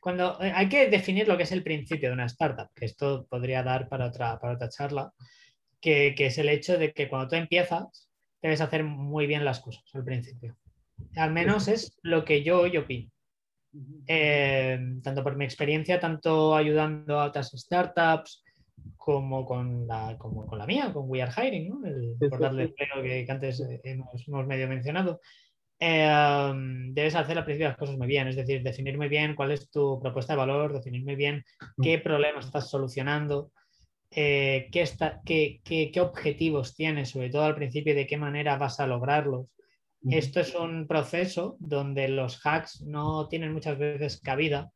[0.00, 3.26] Cuando eh, hay que definir lo que es el principio de una startup, que esto
[3.28, 5.12] podría dar para otra, para otra charla,
[5.84, 8.08] que, es el hecho de que cuando tú empiezas,
[8.40, 10.56] debes hacer muy bien las cosas al principio.
[11.16, 13.10] Al menos es lo que yo hoy opino.
[14.06, 18.42] Eh, tanto por mi experiencia, tanto ayudando a otras startups
[18.96, 21.84] como con la, como con la mía, con We Are Hiring, ¿no?
[21.86, 25.20] el, por darle empleo que, antes hemos, hemos, medio mencionado.
[25.80, 26.52] Eh,
[26.92, 29.68] debes hacer al principio las cosas muy bien, es decir, definir muy bien cuál es
[29.70, 31.44] tu propuesta de valor, definir muy bien
[31.82, 33.50] qué problemas estás solucionando,
[34.16, 38.56] eh, qué, está, qué, qué, qué, objetivos tienes, sobre todo al principio, de qué manera
[38.56, 39.46] vas a lograrlos.
[40.10, 44.70] Esto es un proceso donde los hacks no tienen muchas veces cabida.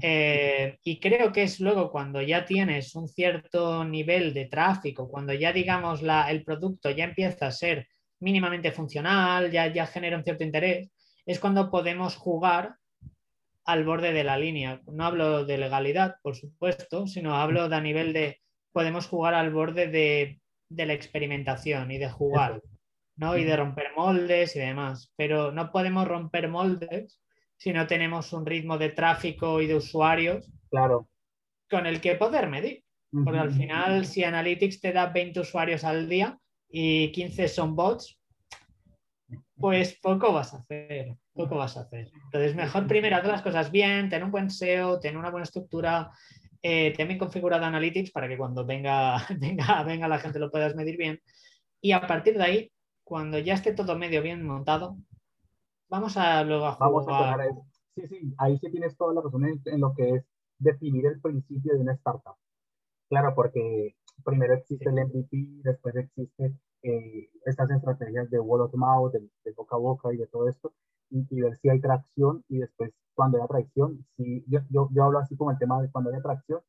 [0.00, 5.32] Eh, y creo que es luego cuando ya tienes un cierto nivel de tráfico, cuando
[5.32, 7.88] ya digamos la, el producto ya empieza a ser
[8.20, 10.88] mínimamente funcional, ya, ya genera un cierto interés,
[11.26, 12.76] es cuando podemos jugar
[13.64, 14.80] al borde de la línea.
[14.86, 18.40] No hablo de legalidad, por supuesto, sino hablo de a nivel de
[18.72, 22.62] podemos jugar al borde de, de la experimentación y de jugar.
[23.16, 23.36] ¿no?
[23.36, 25.12] Y de romper moldes y demás.
[25.16, 27.20] Pero no podemos romper moldes
[27.56, 31.08] si no tenemos un ritmo de tráfico y de usuarios claro.
[31.68, 32.82] con el que poder medir.
[33.12, 38.20] Porque al final, si Analytics te da 20 usuarios al día y 15 son bots,
[39.56, 42.08] pues poco vas a hacer, poco vas a hacer.
[42.26, 46.12] Entonces, mejor primero hacer las cosas bien, tener un buen SEO, tener una buena estructura,
[46.62, 50.96] eh, también configurada Analytics para que cuando venga, venga, venga la gente lo puedas medir
[50.96, 51.20] bien.
[51.80, 54.96] Y a partir de ahí, cuando ya esté todo medio bien montado,
[55.88, 57.48] vamos a luego a jugar.
[57.94, 60.24] Sí, sí, ahí sí tienes toda la razón en, lo que es
[60.58, 62.36] definir el principio de una startup.
[63.08, 69.12] Claro, porque primero existe el MVP, después existe eh, estas estrategias de word of mouth,
[69.12, 70.72] de, boca a boca y de todo esto,
[71.10, 75.18] y, ver si hay tracción y después cuando hay tracción, si yo, yo, yo, hablo
[75.18, 76.62] así como el tema de cuando hay tracción,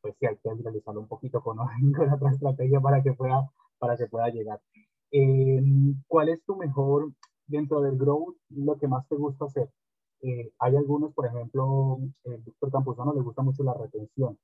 [0.00, 1.56] pues sí hay que realizarlo un poquito con,
[1.96, 4.60] con otra estrategia para que pueda, para que pueda llegar.
[5.10, 5.60] Eh,
[6.06, 7.10] ¿Cuál es tu mejor,
[7.48, 9.68] dentro del growth, lo que más te gusta hacer?
[10.22, 14.38] Eh, hay algunos, por ejemplo, el doctor Campuzano le gusta mucho la retención.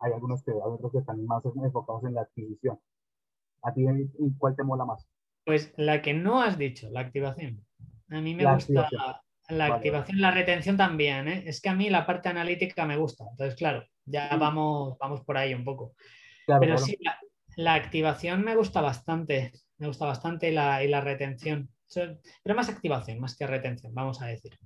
[0.00, 2.78] Hay algunos que, hay otros que están más enfocados en la adquisición.
[3.62, 3.86] ¿A ti
[4.36, 5.08] cuál te mola más?
[5.46, 7.64] Pues la que no has dicho, la activación.
[8.10, 8.86] A mí me gusta
[9.58, 11.28] la activación, la retención también.
[11.28, 11.44] ¿eh?
[11.46, 13.24] Es que a mí la parte analítica me gusta.
[13.30, 15.92] Entonces, claro, ya vamos, vamos por ahí un poco.
[16.46, 16.98] Pero sí,
[17.56, 21.68] la, activación me gusta bastante me gusta bastante y la, retención.
[21.92, 24.56] Pero más activación, más que retención, vamos a decir.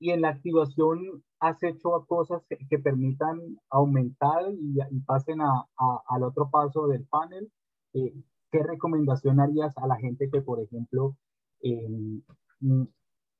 [0.00, 3.38] Y en la activación has hecho cosas que, permitan
[3.70, 5.64] aumentar y, pasen a,
[6.08, 7.50] al otro paso del panel.
[7.94, 8.12] Eh,
[8.50, 11.16] ¿Qué recomendación harías a la gente que, por ejemplo,
[11.62, 12.20] em,
[12.60, 12.84] mm,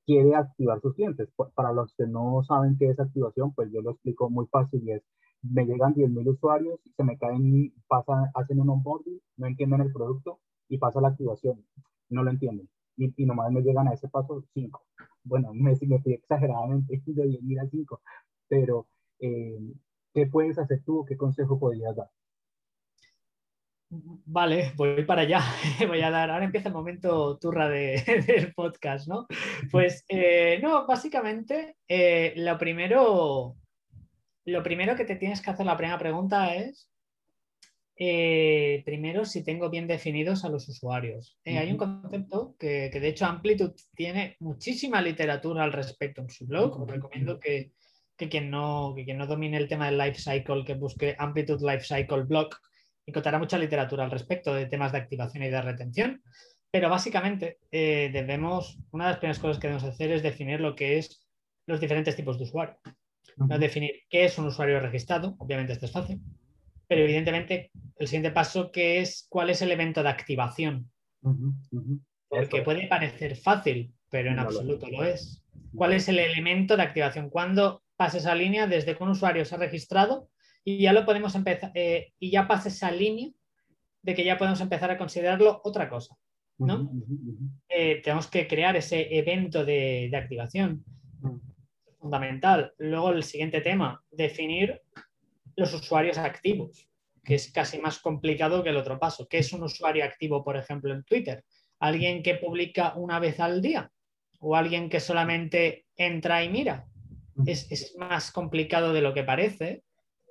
[0.07, 1.29] quiere activar sus clientes?
[1.55, 4.93] Para los que no saben qué es activación, pues yo lo explico muy fácil y
[4.93, 5.03] es,
[5.43, 10.41] me llegan 10.000 usuarios, se me caen, pasan, hacen un onboarding, no entienden el producto,
[10.69, 11.65] y pasa la activación.
[12.11, 12.69] No lo entienden.
[12.97, 14.83] Y, nomás me llegan a ese paso 5.
[15.25, 18.01] Bueno, me, me fui exageradamente de 10 a 5.
[18.49, 18.87] Pero,
[19.21, 19.59] eh,
[20.13, 21.05] ¿qué puedes hacer tú?
[21.07, 22.11] ¿Qué consejo podrías dar?
[24.27, 25.41] Vale, voy para allá.
[25.89, 26.31] Voy a dar.
[26.31, 29.27] Ahora empieza el momento turra de, del podcast, ¿no?
[29.71, 33.57] Pues eh, no, básicamente eh, lo primero,
[34.45, 36.91] lo primero que te tienes que hacer la primera pregunta es
[37.97, 41.39] eh, primero, si tengo bien definidos a los usuarios.
[41.45, 46.81] Hay un concepto que, de hecho Amplitude tiene muchísima literatura al respecto en su blog.
[46.81, 47.73] Os recomiendo que,
[48.17, 52.25] quien no, quien no domine el tema del life cycle, que busque Amplitude Life Cycle
[52.25, 52.49] Blog,
[53.07, 56.23] encontrará mucha literatura al respecto de temas de activación y de retención.
[56.71, 60.75] Pero básicamente eh, debemos, una de las primeras cosas que debemos hacer es definir lo
[60.75, 61.27] que es
[61.67, 62.77] los diferentes tipos de usuario.
[63.37, 66.21] Definir qué es un usuario registrado, obviamente esto es fácil
[66.87, 70.91] pero evidentemente el siguiente paso que es cuál es el evento de activación.
[72.29, 75.43] Porque puede parecer fácil, pero en absoluto lo es.
[75.75, 77.31] ¿Cuál es el elemento de activación?
[77.31, 80.29] Cuando pasa esa línea desde que un usuario se ha registrado
[80.65, 83.31] y ya lo podemos empezar eh, y ya pasa esa línea
[84.03, 86.17] de que ya podemos empezar a considerarlo otra cosa.
[86.59, 86.91] ¿no?
[87.69, 90.85] Eh, tenemos que crear ese evento de, de activación.
[91.99, 92.73] Fundamental.
[92.79, 94.83] Luego el siguiente tema, definir
[95.57, 96.89] los usuarios activos,
[97.25, 99.27] que es casi más complicado que el otro paso.
[99.29, 101.45] ¿Qué es un usuario activo, por ejemplo, en Twitter?
[101.81, 103.91] ¿Alguien que publica una vez al día?
[104.41, 106.87] ¿O alguien que solamente entra y mira?
[107.47, 109.83] es, más complicado de lo que parece.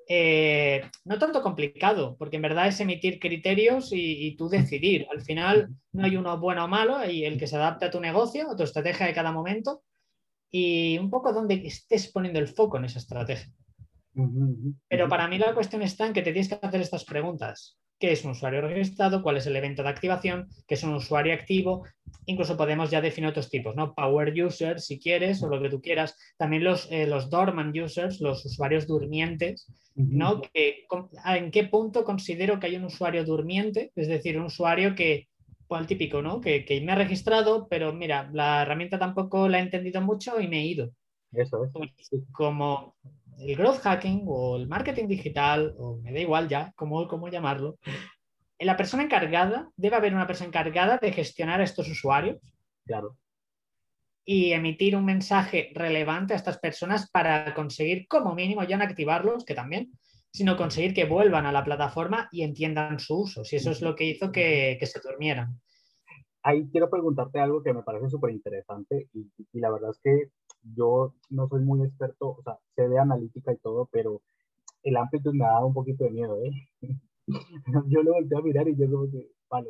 [0.07, 5.07] Eh, no tanto complicado, porque en verdad es emitir criterios y, tú decidir.
[5.11, 7.99] Al final no hay uno bueno o malo, y el que se adapte a tu
[7.99, 9.83] negocio, a tu estrategia de cada momento
[10.51, 13.51] y un poco donde estés poniendo el foco en esa estrategia.
[14.87, 18.11] Pero para mí la cuestión está en que te tienes que hacer estas preguntas qué
[18.11, 21.85] es un usuario registrado, cuál es el evento de activación, qué es un usuario activo.
[22.25, 23.95] Incluso podemos ya definir otros tipos, ¿no?
[23.95, 26.17] Power users, si quieres, o lo que tú quieras.
[26.35, 30.41] También los, eh, los dormant users, los usuarios durmientes, ¿no?
[30.53, 33.93] ¿En qué punto considero que hay un usuario durmiente?
[33.95, 35.29] Es decir, un usuario que,
[35.65, 36.41] pues el típico, ¿no?
[36.41, 40.59] Que, me ha registrado, pero mira, la herramienta tampoco la he entendido mucho y me
[40.59, 40.91] he ido.
[41.31, 41.71] Eso es.
[41.71, 41.89] Pues,
[42.33, 42.97] como
[43.39, 47.77] el growth hacking o el marketing digital, o me da igual ya cómo, cómo llamarlo,
[48.59, 52.37] la persona encargada, debe haber una persona encargada de gestionar a estos usuarios.
[52.85, 53.17] Claro.
[54.25, 59.43] Y emitir un mensaje relevante a estas personas para conseguir, como mínimo, ya no activarlos,
[59.43, 59.91] que también,
[60.31, 63.95] sino conseguir que vuelvan a la plataforma y entiendan su uso, si eso es lo
[63.95, 65.59] que hizo que, que se durmieran.
[66.43, 70.29] Ahí quiero preguntarte algo que me parece súper interesante y, y, la verdad es que
[70.75, 74.21] yo no soy muy experto, o sea, sé de analítica y todo, pero
[74.83, 76.51] el amplitud me ha dado un poquito de miedo, ¿eh?
[77.87, 79.69] yo lo volteé a mirar y yo como que, vale.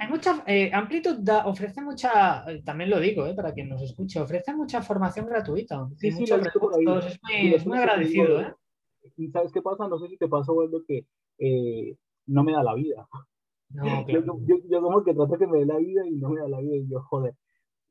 [0.00, 3.34] hay, mucha, eh, Amplitud ofrece mucha, también lo digo, ¿eh?
[3.34, 5.88] para quien nos escuche, ofrece mucha formación gratuita.
[5.96, 8.54] Sí, sí, es muy, es muy agradecido, ¿eh?
[9.32, 9.88] ¿Sabes qué pasa?
[9.88, 11.06] No sé si te pasa, lo que
[11.38, 13.08] eh, no me da la vida.
[13.70, 14.38] No, claro.
[14.46, 16.60] yo, yo, como que trato que me dé la vida y no me da la
[16.60, 17.34] vida y yo, joder,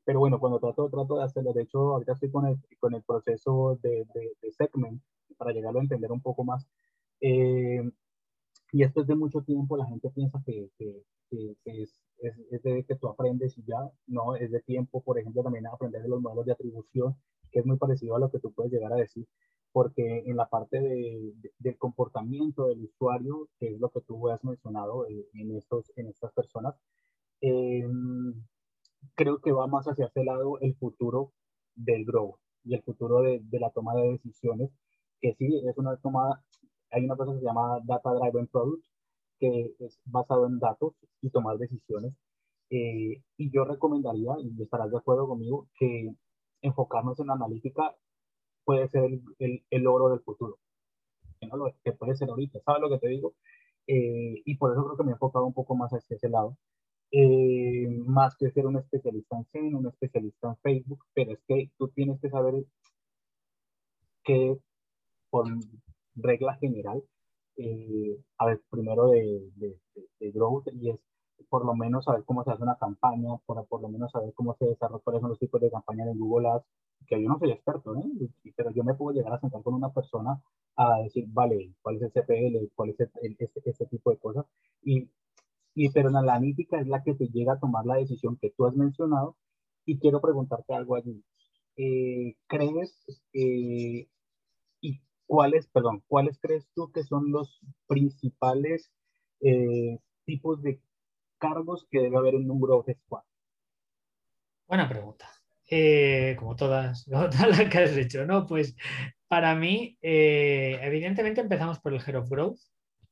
[0.04, 3.02] pero bueno, cuando trato, trato de hacerlo, de hecho, ahorita estoy con el, con el
[3.02, 5.02] proceso de, de, segment
[5.36, 6.66] para llegarlo a entender un poco más.
[7.20, 7.82] Eh,
[8.72, 12.84] y esto es de mucho tiempo, la gente piensa que, que, que, es, es, de
[12.84, 16.20] que tú aprendes y ya, no, es de tiempo, por ejemplo, también aprender de los
[16.20, 17.14] modelos de atribución,
[17.52, 19.26] que es muy parecido a lo que tú puedes llegar a decir,
[19.78, 24.42] porque en la parte de, del comportamiento del usuario, que es lo que tú has
[24.42, 26.74] mencionado eh, en, estos, en estas personas,
[27.42, 27.86] eh,
[29.14, 31.32] creo que va más hacia ese lado el futuro
[31.76, 34.68] del growth y el futuro de, de la toma de decisiones,
[35.20, 36.42] que sí es una toma,
[36.90, 38.84] hay una cosa que se llama Data Driven Product,
[39.38, 42.14] que es basado en datos y tomar decisiones.
[42.70, 46.16] Eh, y yo recomendaría, y estarás de acuerdo conmigo, que
[46.62, 47.94] enfocarnos en la analítica
[48.68, 49.04] puede ser
[49.38, 50.58] el, el, oro del futuro.
[51.40, 53.32] Que, no lo, que puede ser ahorita, ¿sabes lo que te digo?
[53.86, 56.54] Eh, y por eso creo que me he enfocado un poco más hacia ese lado.
[57.10, 61.70] Eh, más que ser un especialista en Zen, un especialista en Facebook, pero es que
[61.78, 62.62] tú tienes que saber
[64.22, 64.58] que
[65.30, 65.46] por
[66.16, 67.02] regla general,
[67.56, 69.78] eh, a ver, primero de, de,
[70.20, 71.00] de, growth y es
[71.48, 74.54] por lo menos saber cómo se hace una campaña, por, por lo menos saber cómo
[74.58, 76.66] se desarrolla, cuáles son los tipos de campañas en Google Ads,
[77.06, 78.52] que yo no soy experto, ¿eh?
[78.56, 80.42] pero yo me puedo llegar a sentar con una persona
[80.76, 84.46] a decir, vale, cuál es el CPL, cuál es ese, ese tipo de cosas,
[84.82, 85.08] y
[85.80, 88.66] y, pero la analítica es la que te llega a tomar la decisión que tú
[88.66, 89.36] has mencionado.
[89.84, 91.24] Y quiero preguntarte algo allí.
[91.76, 92.92] Eh, ¿Crees
[93.32, 94.08] eh,
[94.80, 98.90] y cuáles, perdón, cuáles crees tú que son los principales
[99.40, 100.82] eh, tipos de
[101.38, 103.22] cargos que debe haber en un Growth Squad?
[104.66, 105.26] Buena pregunta.
[106.38, 108.46] Como todas, todas las que has hecho, ¿no?
[108.46, 108.74] Pues
[109.28, 112.58] para mí, evidentemente empezamos por el Head of Growth,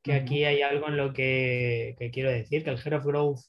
[0.03, 3.41] que aquí hay algo en lo que, quiero decir, que el Head of Growth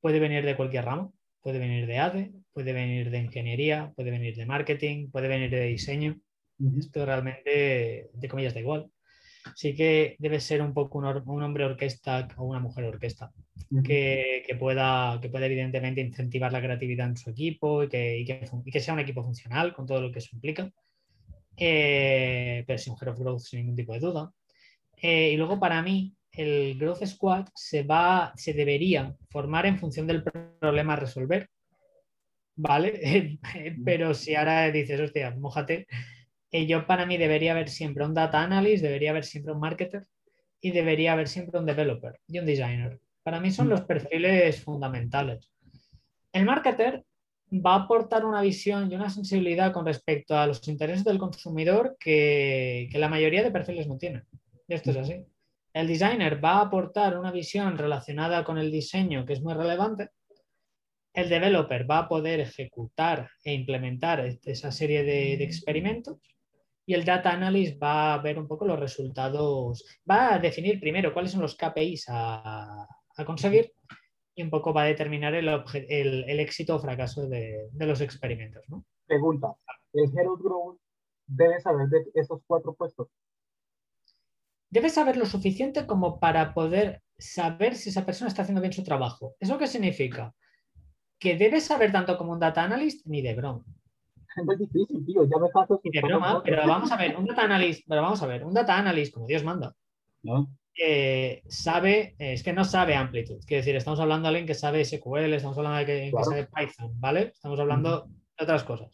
[0.00, 4.36] puede venir de cualquier ramo, puede venir de ADE, puede venir de ingeniería, puede venir
[4.36, 6.20] de marketing, puede venir de diseño.
[6.78, 8.90] Esto realmente, de comillas, da igual.
[9.54, 13.32] Sí que debe ser un poco un, hombre orquesta o una mujer orquesta,
[13.84, 18.94] que, pueda, que pueda evidentemente incentivar la creatividad en su equipo y que, que, sea
[18.94, 20.70] un equipo funcional con todo lo que eso implica.
[21.56, 24.32] Eh, pero sin Head of Growth sin ningún tipo de duda.
[24.96, 30.06] Eh, y luego para mí, el Growth Squad se, va, se debería formar en función
[30.06, 31.48] del problema a resolver.
[32.56, 33.38] ¿Vale?
[33.84, 35.86] Pero si ahora dices, hostia, mojate,
[36.50, 40.06] eh, yo para mí debería haber siempre un data analyst, debería haber siempre un marketer
[40.60, 43.00] y debería haber siempre un developer y un designer.
[43.22, 43.70] Para mí son mm.
[43.70, 45.50] los perfiles fundamentales.
[46.32, 47.04] El marketer
[47.52, 51.96] va a aportar una visión y una sensibilidad con respecto a los intereses del consumidor
[51.98, 54.24] que, que la mayoría de perfiles no tienen.
[54.68, 55.24] Esto es así.
[55.72, 60.08] El designer va a aportar una visión relacionada con el diseño que es muy relevante.
[61.12, 66.18] El developer va a poder ejecutar e implementar esa serie de, experimentos.
[66.90, 71.12] Y el data analyst va a ver un poco los resultados, va a definir primero
[71.12, 72.84] cuáles son los KPIs a,
[73.24, 73.72] conseguir
[74.34, 78.66] y un poco va a determinar el, éxito o fracaso de, los experimentos.
[79.06, 79.54] Pregunta,
[79.92, 80.80] ¿el Hero Growth
[81.28, 83.06] debe saber de esos cuatro puestos?
[84.68, 88.82] Debes saber lo suficiente como para poder saber si esa persona está haciendo bien su
[88.82, 89.36] trabajo.
[89.38, 90.34] ¿Eso qué significa?
[91.20, 93.64] Que debes saber tanto como un data analyst ni de broma.
[94.52, 95.24] Es difícil, tío.
[95.24, 95.80] Ya me paso.
[96.02, 99.12] Broma, pero vamos a ver, un data analyst, pero vamos a ver, un data analyst,
[99.14, 99.74] como Dios manda,
[100.22, 100.50] ¿No?
[101.48, 103.38] sabe, eh, es que no sabe amplitud.
[103.44, 106.24] Quiere decir, estamos hablando de alguien que sabe SQL, estamos hablando de que, que Claro.
[106.24, 107.32] sabe Python, ¿vale?
[107.34, 108.06] Estamos hablando
[108.38, 108.88] de otras cosas.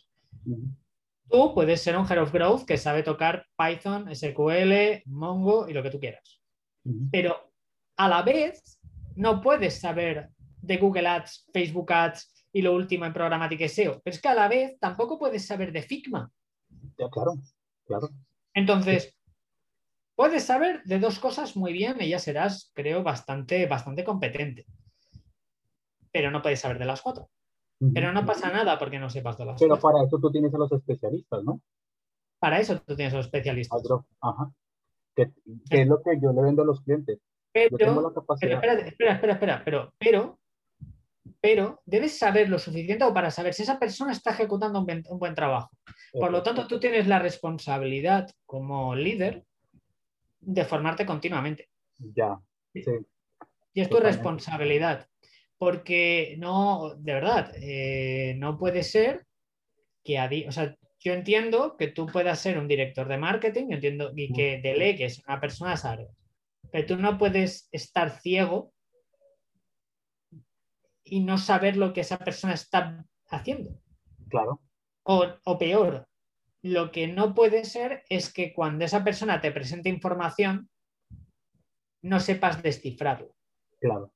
[1.28, 5.82] Tú puedes ser un Head of Growth que sabe tocar Python, SQL, Mongo y lo
[5.82, 6.40] que tú quieras.
[7.10, 7.52] Pero
[7.96, 8.78] a la vez
[9.16, 10.28] no puedes saber
[10.62, 14.00] de Google Ads, Facebook Ads y lo último en programática y SEO.
[14.02, 16.32] Pero es que a la vez tampoco puedes saber de Figma.
[16.96, 17.34] Ya, claro,
[17.84, 18.08] claro.
[18.54, 19.14] Entonces,
[20.14, 24.64] puedes saber de dos cosas muy bien y ya serás, creo, bastante, bastante competente.
[26.10, 27.28] Pero no puedes saber de las cuatro.
[27.92, 29.90] Pero no pasa nada porque no sepas de las Pero cuatro.
[29.90, 31.60] para eso tú tienes a los especialistas, ¿no?
[32.38, 33.82] Para eso tú tienes a los especialistas.
[34.22, 34.50] Ajá.
[35.14, 35.30] Que,
[35.68, 37.18] que es lo que yo le vendo a los clientes.
[37.52, 40.38] Yo tengo Pero, espera, espera, espera, pero, pero,
[41.40, 45.04] pero debes saber lo suficiente como para saber si esa persona está ejecutando un buen,
[45.08, 45.70] un buen trabajo.
[46.12, 49.44] Por lo tanto, tú tienes la responsabilidad como líder
[50.40, 51.68] de formarte continuamente.
[51.98, 52.38] Ya,
[52.72, 52.82] sí.
[53.74, 54.16] Y es tu Totalmente.
[54.16, 55.08] responsabilidad.
[55.58, 59.26] Porque no, de verdad, eh, no puede ser
[60.04, 63.74] que a o sea, yo entiendo que tú puedas ser un director de marketing, yo
[63.74, 66.08] entiendo y que delegues a una persona área,
[66.70, 68.72] pero tú no puedes estar ciego
[71.06, 73.80] y no saber lo que esa persona está haciendo.
[74.28, 74.60] Claro.
[75.04, 76.08] O, o peor,
[76.62, 80.68] lo que no puede ser es que cuando esa persona te presente información,
[82.02, 83.34] no sepas descifrarlo.
[83.80, 84.12] Claro.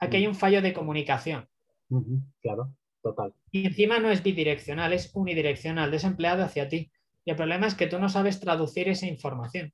[0.00, 1.48] Aquí hay un fallo de comunicación.
[2.40, 2.74] Claro.
[3.02, 3.34] Total.
[3.50, 6.90] Y encima no es bidireccional, es unidireccional, desempleado hacia ti.
[7.24, 9.72] Y el problema es que tú no sabes traducir esa información.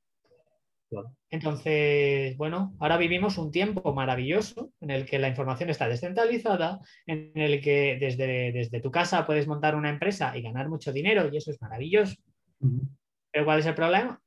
[0.89, 1.16] Claro.
[1.30, 7.32] Entonces, bueno, ahora vivimos un tiempo maravilloso en el que la información está descentralizada, en
[7.34, 11.37] el que desde, desde tu casa puedes montar una empresa y ganar mucho dinero, y
[11.37, 12.16] eso es maravilloso.
[13.32, 14.22] Pero ¿cuál es el problema?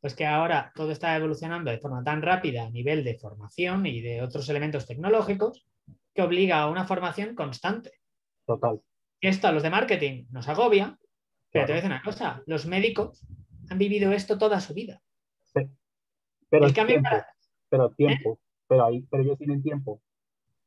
[0.00, 4.00] Pues que ahora todo está evolucionando de forma tan rápida a nivel de formación y
[4.00, 5.66] de otros elementos tecnológicos
[6.14, 7.90] que obliga a una formación constante.
[8.46, 8.80] Total.
[9.20, 10.98] Esto a los de marketing nos agobia,
[11.50, 13.24] pero te voy a decir una cosa, los médicos
[13.68, 15.00] han vivido esto toda su vida.
[16.52, 17.08] Pero El cambio tiempo.
[17.10, 17.26] para-
[17.70, 18.38] Pero tiempo.
[18.68, 20.02] Pero ahí, pero ellos tienen tiempo.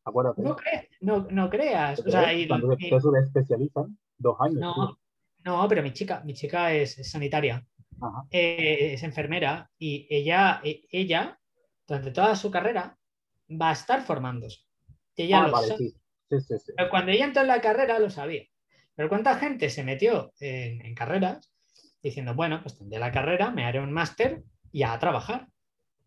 [0.04, 0.42] Acuérdate.
[0.42, 2.00] No, cre- no, no creas.
[2.00, 4.60] O sea, y- Cuando y- se especializan, dos años.
[4.60, 5.00] no,
[5.44, 7.64] no, pero mi chica, mi chica es, es sanitaria,
[8.02, 8.24] Ajá.
[8.32, 11.40] eh, es enfermera y ella, e- ella,
[11.88, 12.98] durante toda su carrera,
[13.50, 14.62] va a estar formándose.
[15.16, 15.78] Y ella Ah, lo vale, sabe.
[15.80, 15.96] sí.
[16.32, 16.72] Sí, sí, sí.
[16.76, 18.44] Pero cuando ella entró en la carrera lo sabía.
[18.96, 21.54] Pero cuánta gente se metió en, en carreras
[22.02, 25.48] diciendo, bueno, pues tendré la carrera, me haré un máster y a trabajar.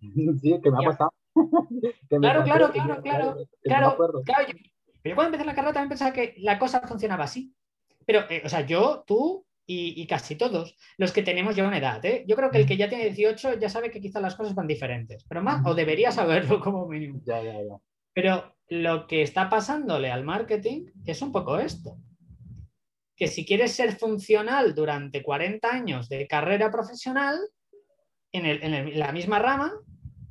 [0.40, 1.12] Sí, que me ha pasado.
[2.08, 4.54] Que me Claro, claro, claro, claro, Claro, claro, yo,
[5.02, 7.54] pero yo cuando empecé la carrera también pensaba que la cosa funcionaba así.
[8.06, 11.78] Pero, eh, o sea, yo, tú y, y casi todos, los que tenemos ya una
[11.78, 12.24] edad, ¿eh?
[12.26, 14.66] yo creo que el que ya tiene 18 ya sabe que quizás las cosas van
[14.66, 17.20] diferentes, pero más, o debería saberlo como mínimo.
[17.26, 17.76] Ya, ya, ya.
[18.14, 21.96] Pero lo que está pasándole al marketing es un poco esto.
[23.14, 27.36] Que si quieres ser funcional durante 40 años de carrera profesional,
[28.32, 29.72] en, el- en el- la misma rama,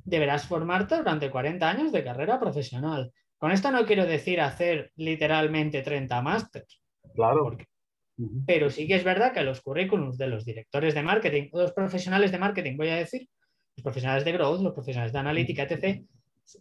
[0.07, 3.11] deberás formarte durante 40 años de carrera profesional.
[3.37, 6.81] Con esto no quiero decir hacer literalmente 30 másters,
[7.13, 7.43] Claro.
[7.43, 7.65] porque-
[8.17, 8.41] Ujú.
[8.47, 11.73] pero sí que es verdad que los currículums de los directores de marketing, o los
[11.73, 13.27] profesionales de marketing, voy a decir,
[13.75, 16.01] los profesionales de growth, los profesionales de analítica, etc.,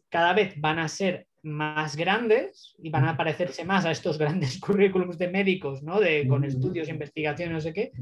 [0.09, 4.59] cada vez van a ser más grandes y van a parecerse más a estos grandes
[4.59, 6.01] currículums de médicos, ¿no?
[6.01, 7.93] De, con estudios, investigación, no sé qué,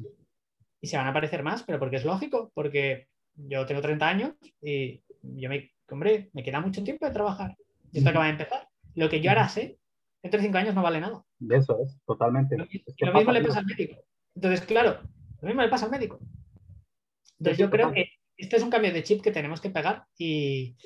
[0.80, 4.32] y se van a parecer más, pero porque es lógico, porque yo tengo 30 años
[4.62, 5.02] y
[5.36, 7.56] yo me, hombre, me queda mucho tiempo de trabajar.
[7.92, 8.68] Y esto acaba de empezar.
[8.94, 9.78] Lo que yo ahora sé,
[10.22, 11.24] dentro de 5 años no vale nada.
[11.50, 12.56] Eso es, totalmente.
[12.56, 12.66] Lo,
[13.14, 13.96] mismo le pasa al médico.
[14.34, 15.00] Entonces, claro,
[15.40, 16.18] lo mismo le pasa al médico.
[17.38, 18.06] Entonces, yo creo que
[18.36, 20.76] este es un cambio de chip que tenemos que pegar y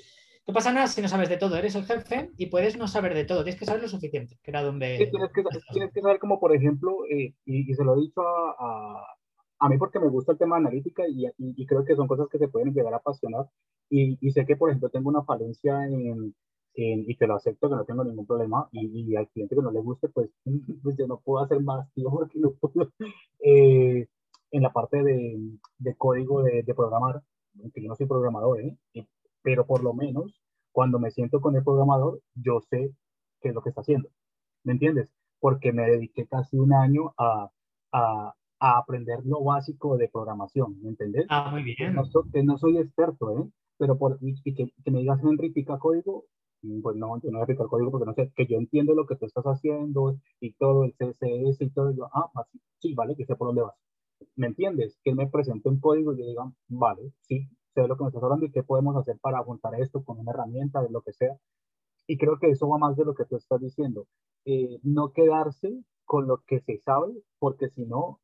[0.46, 1.56] no pasa nada si no sabes de todo.
[1.56, 3.44] Eres el jefe y puedes no saber de todo.
[3.44, 4.98] Tienes que saber lo suficiente, que era donde...
[4.98, 8.00] Sí, tienes, que, tienes que saber como, por ejemplo, eh, y, y se lo he
[8.00, 9.17] dicho a, a,
[9.60, 12.06] a mí porque me gusta el tema de analítica y, y, y creo que son
[12.08, 13.46] cosas que se pueden llegar a apasionar.
[13.90, 16.34] Y, y sé que, por ejemplo, tengo una falencia en,
[16.74, 19.70] en- y que lo acepto, que no tengo ningún problema, y, al cliente que no
[19.70, 20.30] le guste, pues,
[20.82, 22.92] pues yo no puedo hacer más, tío, porque no puedo.
[23.40, 24.06] Eh,
[24.50, 25.38] en la parte de,
[25.78, 27.22] de código de, de programar,
[27.62, 28.76] aunque yo no soy programador, ¿eh?
[28.92, 29.06] Y-
[29.42, 30.40] pero por lo menos
[30.72, 32.92] cuando me siento con el programador, yo sé
[33.40, 34.08] qué es lo que está haciendo.
[34.64, 35.12] ¿Me entiendes?
[35.40, 37.50] Porque me dediqué casi un año a,
[37.92, 41.26] a, a aprender lo básico de programación, ¿me entendés?
[41.28, 41.94] Ah, muy bien.
[41.94, 42.02] No,
[42.32, 43.50] que no soy experto, ¿eh?
[43.78, 46.24] Pero por, y que, que me digas, Henry, pica código,
[46.62, 48.94] mm, pues no, yo no voy a picar código porque no sé, que yo entiendo
[48.94, 52.94] lo que tú estás haciendo y todo el CSS y todo, yo, ah, así, sí,
[52.94, 53.74] vale, que sé por dónde vas.
[54.34, 54.98] ¿Me entiendes?
[55.04, 58.22] Que me presente un código y yo diga, vale, sí, sé lo que me estás
[58.22, 61.36] hablando y qué podemos hacer para juntar esto con una herramienta, de lo que sea.
[62.08, 64.06] Y creo que eso va más de lo que tú estás diciendo.
[64.44, 68.18] Eh, no quedarse con lo que se sabe, porque si no,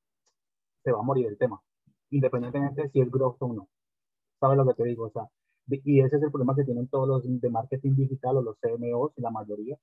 [0.85, 1.61] se va a morir el tema,
[2.11, 3.69] independientemente de si es growth o no.
[4.41, 5.07] ¿Sabes lo que te digo?
[5.07, 5.29] O sea,
[5.69, 9.13] y ese es el problema que tienen todos los de marketing digital o los CMOs,
[9.17, 9.79] la mayoría,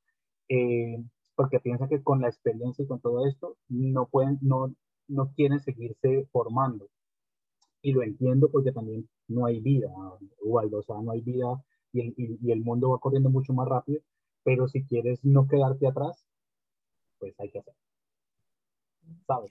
[0.50, 1.04] eh,
[1.36, 4.74] porque piensan que con la experiencia y con todo esto no pueden, no,
[5.08, 6.88] no quieren seguirse formando.
[7.82, 9.90] Y lo entiendo porque también no hay vida,
[10.44, 13.68] igual, o sea, no hay vida y el, y el mundo va corriendo mucho más
[13.68, 14.02] rápido,
[14.44, 16.26] pero si quieres no quedarte atrás,
[17.20, 17.81] pues hay que hacerlo.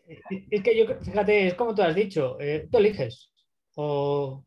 [0.09, 3.33] Eh, es que yo, fíjate, es como tú has dicho, eh, tú eliges.
[3.77, 4.45] O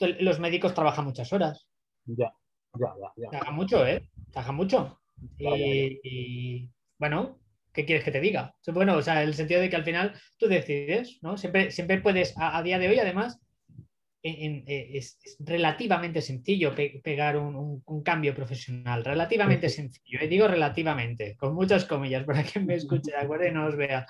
[0.00, 1.68] los médicos trabajan muchas horas.
[2.06, 2.32] Ya,
[2.78, 3.30] ya, ya.
[3.30, 4.08] Trabajan mucho, ¿eh?
[4.30, 5.00] Trabajan mucho.
[5.38, 6.68] y,
[6.98, 7.38] bueno,
[7.72, 8.54] ¿qué quieres que te diga?
[8.72, 11.36] Bueno, o sea, el sentido de que al final tú decides, ¿no?
[11.36, 13.40] Siempre, siempre puedes, a, día de hoy, además,
[14.22, 20.18] eh, es, relativamente sencillo pegar un, cambio profesional, relativamente sencillo.
[20.22, 23.46] Y digo relativamente, con muchas comillas, para que me escuche, ¿de acuerdo?
[23.46, 24.06] Y no os vea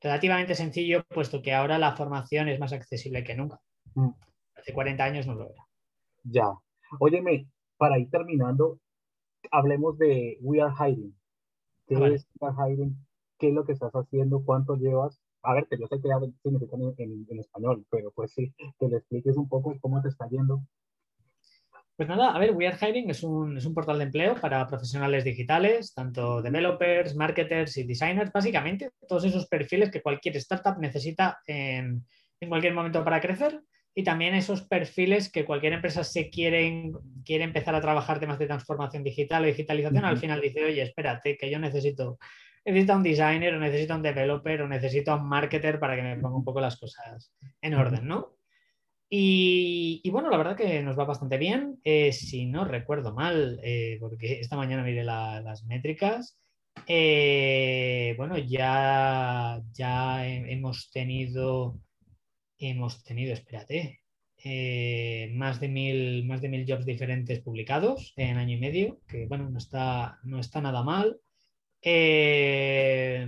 [0.00, 3.60] relativamente sencillo, puesto que ahora la formación es más accesible que nunca.
[3.94, 4.10] Mm.
[4.56, 5.66] Hace 40 años no lo era.
[6.22, 6.52] Ya.
[7.00, 8.78] Óyeme, para ir terminando,
[9.50, 11.14] hablemos de We Are Hiring.
[11.86, 12.96] ¿Qué ah, es We Are Hiring?
[13.38, 14.42] ¿Qué es lo que estás haciendo?
[14.44, 15.20] ¿Cuánto llevas?
[15.42, 16.08] A ver, que yo sé que
[16.42, 20.28] significa en, en, español, pero pues sí, que le expliques un poco cómo te está
[20.28, 20.62] yendo.
[21.96, 24.66] Pues nada, a ver, We Are Hiring es un, es un, portal de empleo para
[24.68, 31.40] profesionales digitales, tanto developers, marketers y designers, básicamente todos esos perfiles que cualquier startup necesita
[31.46, 32.04] en,
[32.40, 33.60] en, cualquier momento para crecer
[33.96, 36.92] y también esos perfiles que cualquier empresa se quiere,
[37.24, 41.36] quiere empezar a trabajar temas de transformación digital o digitalización, al final dice, oye, espérate,
[41.36, 42.18] que yo necesito,
[42.64, 46.36] necesito un designer o necesito un developer o necesito un marketer para que me ponga
[46.36, 48.38] un poco las cosas en orden, ¿no?
[49.10, 51.80] Y, bueno, la verdad que nos va bastante bien.
[51.84, 56.38] Eh, si no recuerdo mal, eh, porque esta mañana miré las métricas,
[56.86, 61.80] eh, bueno, ya, ya hemos tenido,
[62.58, 64.00] hemos tenido, espérate,
[65.34, 69.48] más, de mil, más de mil jobs diferentes publicados en año y medio, que bueno,
[69.50, 71.18] no está, no está nada mal.
[71.82, 73.26] ¿Y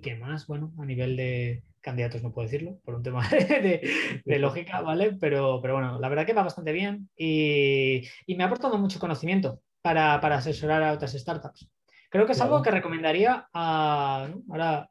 [0.00, 0.46] qué más?
[0.46, 5.16] Bueno, a nivel de, candidatos no puedo decirlo, por un tema de, lógica, ¿vale?
[5.20, 9.60] Pero, pero bueno, la verdad que va bastante bien y, me ha aportado mucho conocimiento
[9.82, 11.68] para, asesorar a otras startups.
[12.10, 14.90] Creo que es algo que recomendaría a, ahora,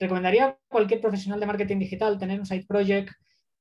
[0.00, 3.12] recomendaría a cualquier profesional de marketing digital tener un side project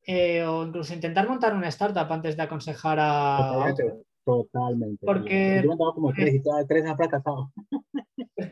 [0.06, 3.38] eh, o incluso intentar montar una startup antes de aconsejar a...
[3.38, 4.13] Totalmente.
[4.26, 5.62] Porque...
[5.64, 7.52] Yo como tres y tres han fracasado.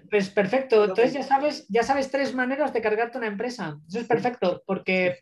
[0.10, 0.84] Pues perfecto.
[0.84, 3.80] Entonces ya sabes, ya sabes tres maneras de cargarte una empresa.
[3.88, 5.20] Eso es perfecto, porque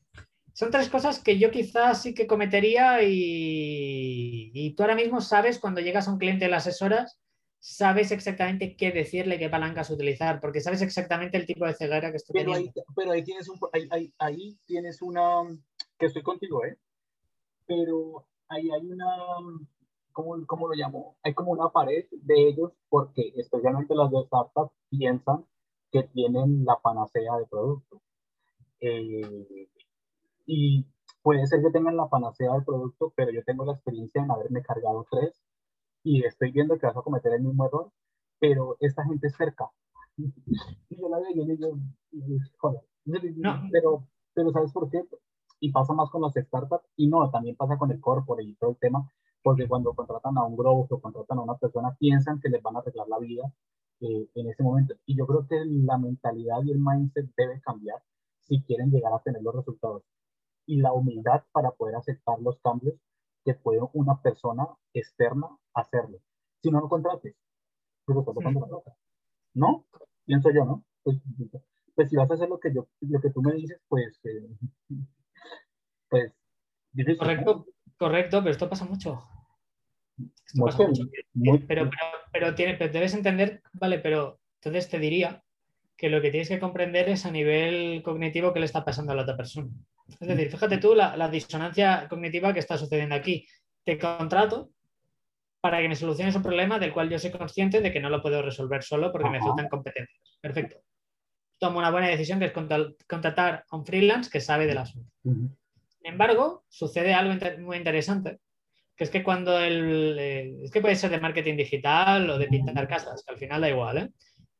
[0.53, 5.59] son tres cosas que yo quizás sí que cometería y, y tú ahora mismo sabes
[5.59, 7.19] cuando llegas a un cliente de las asesoras,
[7.59, 12.17] sabes exactamente qué decirle, qué palancas utilizar, porque sabes exactamente el tipo de ceguera que
[12.17, 12.81] estoy pero teniendo.
[12.81, 13.59] Ahí, pero ahí tienes, un,
[13.91, 15.43] ahí, ahí tienes una,
[15.97, 16.77] que estoy contigo, ¿eh?
[17.67, 19.05] Pero ahí hay una,
[20.13, 21.17] ¿cómo, lo llamo?
[21.23, 25.45] Hay como una pared de ellos porque especialmente las de startups piensan
[25.91, 28.01] que tienen la panacea de producto.
[28.81, 29.67] Eh,
[30.45, 30.85] y
[31.21, 34.61] puede ser que tengan la panacea de producto, pero yo tengo la experiencia en haberme
[34.61, 35.33] cargado tres
[36.03, 37.91] y estoy viendo que vas a cometer el mismo error,
[38.39, 39.69] pero esta gente es cerca.
[40.17, 40.31] y
[40.89, 41.77] yo la veo y yo digo,
[42.57, 42.81] joder,
[43.71, 45.03] pero, pero ¿sabes por qué?
[45.59, 48.71] Y pasa más con las startups y no, también pasa con el corporate y todo
[48.71, 52.49] el tema porque cuando contratan a un growth o contratan a una persona piensan que
[52.49, 53.51] les van a arreglar la vida
[54.01, 54.95] eh, en ese momento.
[55.05, 58.01] Y yo creo que la mentalidad y el mindset debe cambiar
[58.39, 60.03] si quieren llegar a tener los resultados.
[60.65, 62.95] Y la humildad para poder aceptar los cambios
[63.43, 66.19] que puede una persona externa hacerlo.
[66.61, 67.35] Si no lo contrates,
[68.05, 68.95] pues lo estás
[69.53, 69.85] ¿No?
[70.25, 70.83] Pienso yo, ¿no?
[71.03, 71.17] Pues,
[71.95, 74.49] pues, si vas a hacer lo que, yo, lo que tú me dices, pues, eh,
[76.09, 76.33] pues,
[77.17, 77.65] Correcto.
[77.99, 79.21] Correcto, pero esto pasa mucho.
[81.67, 81.89] Pero,
[82.31, 85.43] pero, debes entender, vale, pero entonces te diría
[85.97, 89.15] que lo que tienes que comprender es a nivel cognitivo qué le está pasando a
[89.15, 89.67] la otra persona.
[90.07, 93.45] Es decir, fíjate tú la, disonancia cognitiva que está sucediendo aquí.
[93.83, 94.71] Te contrato
[95.59, 98.21] para que me soluciones un problema del cual yo soy consciente de que no lo
[98.21, 100.37] puedo resolver solo porque me faltan competencias.
[100.39, 100.77] Perfecto.
[101.59, 105.11] toma una buena decisión que es contratar a un freelance que sabe del asunto.
[106.01, 108.39] Sin embargo, sucede algo muy interesante,
[108.95, 110.17] que es que cuando el...
[110.17, 113.61] Eh, es que puede ser de marketing digital o de pintar casas, que al final
[113.61, 114.09] da igual, ¿eh?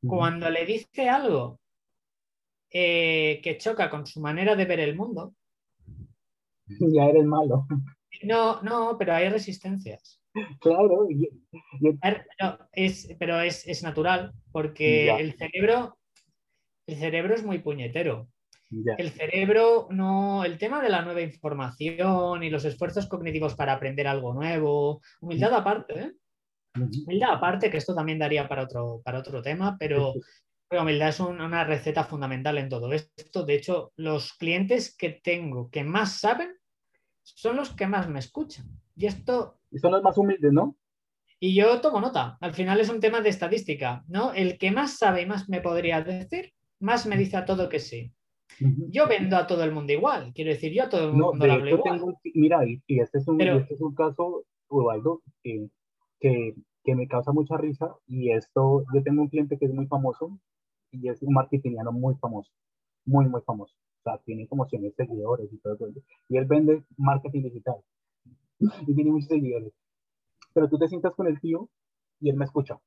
[0.06, 1.60] Cuando le dice algo
[2.72, 5.34] eh, que choca con su manera de ver el mundo...
[6.68, 7.66] Ya eres malo.
[8.24, 10.22] No, no, pero hay resistencias.
[10.60, 11.08] Claro.
[12.72, 15.98] es, pero es, natural, porque el cerebro,
[16.86, 18.28] el cerebro es muy puñetero.
[18.72, 24.08] El cerebro no, el tema de la nueva información y los esfuerzos cognitivos para aprender
[24.08, 26.14] algo nuevo, humildad aparte, ¿eh?
[26.76, 30.14] humildad aparte, que esto también daría para otro, para otro tema, pero,
[30.72, 33.44] humildad es una receta fundamental en todo esto.
[33.44, 36.56] De hecho, los clientes que tengo que más saben
[37.24, 38.68] son los que más me escuchan.
[38.96, 39.60] Y esto...
[39.72, 40.78] Y son los más humildes, ¿no?
[41.40, 42.38] Y yo tomo nota.
[42.42, 44.34] Al final es un tema de estadística, ¿no?
[44.34, 47.80] El que más sabe y más me podría decir, más me dice a todo que
[47.80, 48.14] sí.
[48.60, 50.34] Yo vendo a todo el mundo igual.
[50.34, 52.18] Quiero decir, yo a todo el mundo no, hablo igual.
[52.34, 55.70] mira, y, este, es un, este es un caso, Ubaldo, que,
[56.20, 57.96] que, que, me causa mucha risa.
[58.08, 60.40] Y esto, yo tengo un cliente que es muy famoso
[60.92, 62.52] y es un marketingiano muy famoso.
[63.06, 63.76] Muy, muy famoso.
[64.00, 65.88] O sea, tiene como 100 seguidores y todo eso.
[66.28, 67.78] Y él vende marketing digital.
[68.88, 69.74] y tiene muchos seguidores.
[70.54, 71.70] Pero tú te sientas con el tío
[72.20, 72.80] y él me escucha.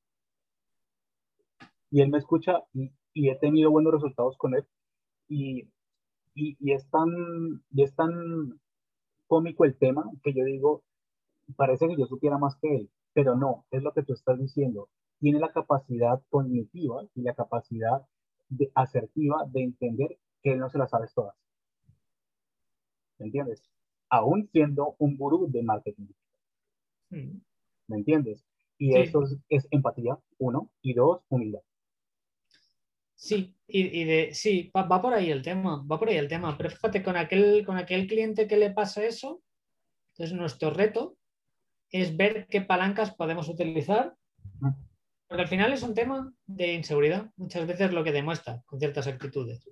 [1.90, 4.66] Y él me escucha y, y he tenido buenos resultados con él.
[5.34, 5.66] Y,
[6.34, 7.08] y, y, es tan,
[7.70, 8.60] y es tan
[9.26, 10.82] cómico el tema que yo digo,
[11.56, 14.90] parece que yo supiera más que él, pero no, es lo que tú estás diciendo.
[15.20, 18.06] Tiene la capacidad cognitiva y la capacidad
[18.50, 21.34] de, asertiva de entender que no se las sabes todas.
[23.18, 23.62] ¿Me entiendes?
[24.10, 26.08] Aún siendo un gurú de marketing.
[27.08, 27.38] Mm.
[27.88, 28.44] ¿Me entiendes?
[28.76, 31.62] Y eso es, empatía, uno, y dos, humildad.
[33.22, 36.58] Sí, y, de, sí, va, por ahí el tema, va por ahí el tema.
[36.58, 39.40] Pero fíjate, con aquel, con aquel cliente que le pasa eso,
[40.10, 41.16] entonces nuestro reto
[41.88, 44.16] es ver qué palancas podemos utilizar,
[45.28, 49.06] porque al final es un tema de inseguridad, muchas veces lo que demuestra con ciertas
[49.06, 49.70] actitudes.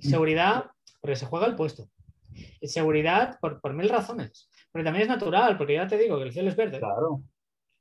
[0.00, 0.66] Seguridad,
[1.00, 1.90] porque se juega el puesto.
[2.62, 4.48] Seguridad por, por mil razones.
[4.70, 6.78] Pero también es natural, porque ya te digo que el cielo es verde.
[6.78, 7.24] Claro.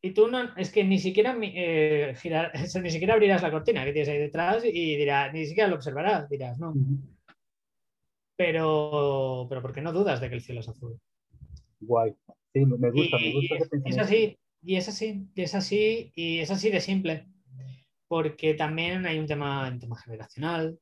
[0.04, 2.16] Y tú no, es que ni siquiera eh,
[2.82, 6.28] ni siquiera abrirás la cortina que tienes ahí detrás y dirás, ni siquiera lo observarás,
[6.28, 6.74] dirás, no.
[8.36, 11.00] Pero, pero ¿por qué no dudas de que el cielo es azul?
[11.82, 12.16] Guay.
[12.54, 16.50] Sí, me gusta, me gusta Es así, y es así, y es así, y es
[16.50, 17.28] así de simple.
[18.08, 20.80] Porque también hay un tema, un tema generacional,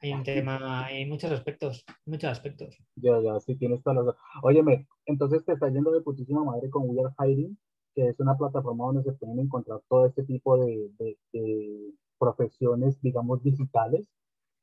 [0.00, 2.78] hay un tema, hay muchos aspectos, muchos aspectos.
[2.96, 4.14] Ya, ya, sí, tienes todas las...
[4.42, 7.58] Óyeme, entonces te está yendo de putísima madre con We Are Hiding,
[7.98, 10.88] que es una plataforma donde se pueden encontrar todo este tipo de,
[11.32, 14.06] de, profesiones, digamos, digitales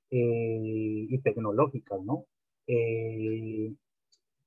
[0.10, 2.26] eh, y tecnológicas, ¿no?
[2.66, 3.74] Eh,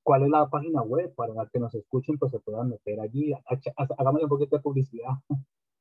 [0.01, 3.31] ¿Cuál es la página web para que nos escuchen, pues se puedan meter allí?
[3.95, 5.11] Hagamos un poquito de publicidad.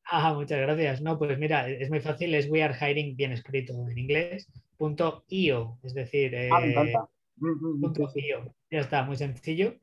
[0.04, 1.00] Ah, muchas gracias.
[1.00, 5.24] No, pues mira, es muy fácil, es We Are Hiring bien escrito en inglés, punto
[5.28, 6.94] .io, es decir, ah, eh,
[7.36, 9.78] mm, mm, mm, Ya está, muy sencillo.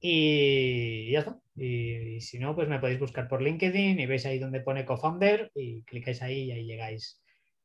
[0.00, 1.38] Y ya está.
[1.56, 5.50] Y, si no, pues me podéis buscar por LinkedIn y veis ahí donde pone co-founder
[5.54, 7.20] y clicáis ahí y ahí llegáis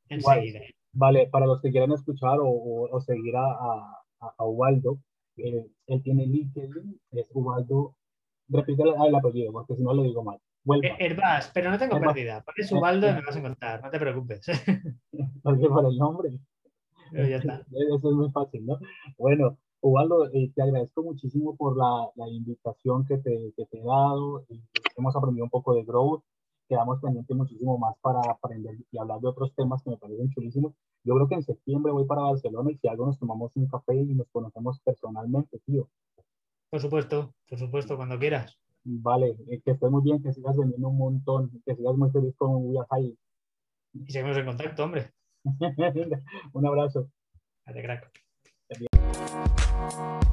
[0.09, 0.61] enseguida.
[0.93, 4.99] Vale, para los que quieran escuchar o, seguir a, a, Ubaldo,
[5.37, 7.95] eh, él tiene LinkedIn, es Ubaldo.
[8.49, 10.39] Repite el apellido, porque si no lo digo mal.
[10.81, 12.41] Eh, Herbás, pero no tengo pérdida.
[12.43, 14.45] Pones Ubaldo y me vas a encontrar, no te preocupes.
[15.43, 16.39] Porque por el nombre.
[17.11, 17.65] Pero ya está.
[17.71, 18.79] Eso es muy fácil, ¿no?
[19.17, 23.83] Bueno, Ubaldo, eh, te agradezco muchísimo por la, la invitación que te, que te, he
[23.83, 24.45] dado.
[24.47, 24.63] Y
[24.95, 26.23] hemos aprendido un poco de growth.
[26.69, 30.73] Quedamos pendientes muchísimo más para aprender y hablar de otros temas que me parecen chulísimos.
[31.03, 33.93] Yo creo que en septiembre voy para Barcelona y si algo nos tomamos un café
[33.93, 35.89] y nos conocemos personalmente, tío.
[36.69, 38.57] Por supuesto, por supuesto, cuando quieras.
[38.85, 42.33] Vale, eh, que estés muy bien, que sigas vendiendo un montón, que sigas muy feliz
[42.37, 43.17] con Wifi.
[43.93, 45.11] Y seguimos en contacto, hombre.
[46.53, 47.09] un abrazo.
[47.65, 48.22] Adiós, crack.
[49.83, 50.23] We'll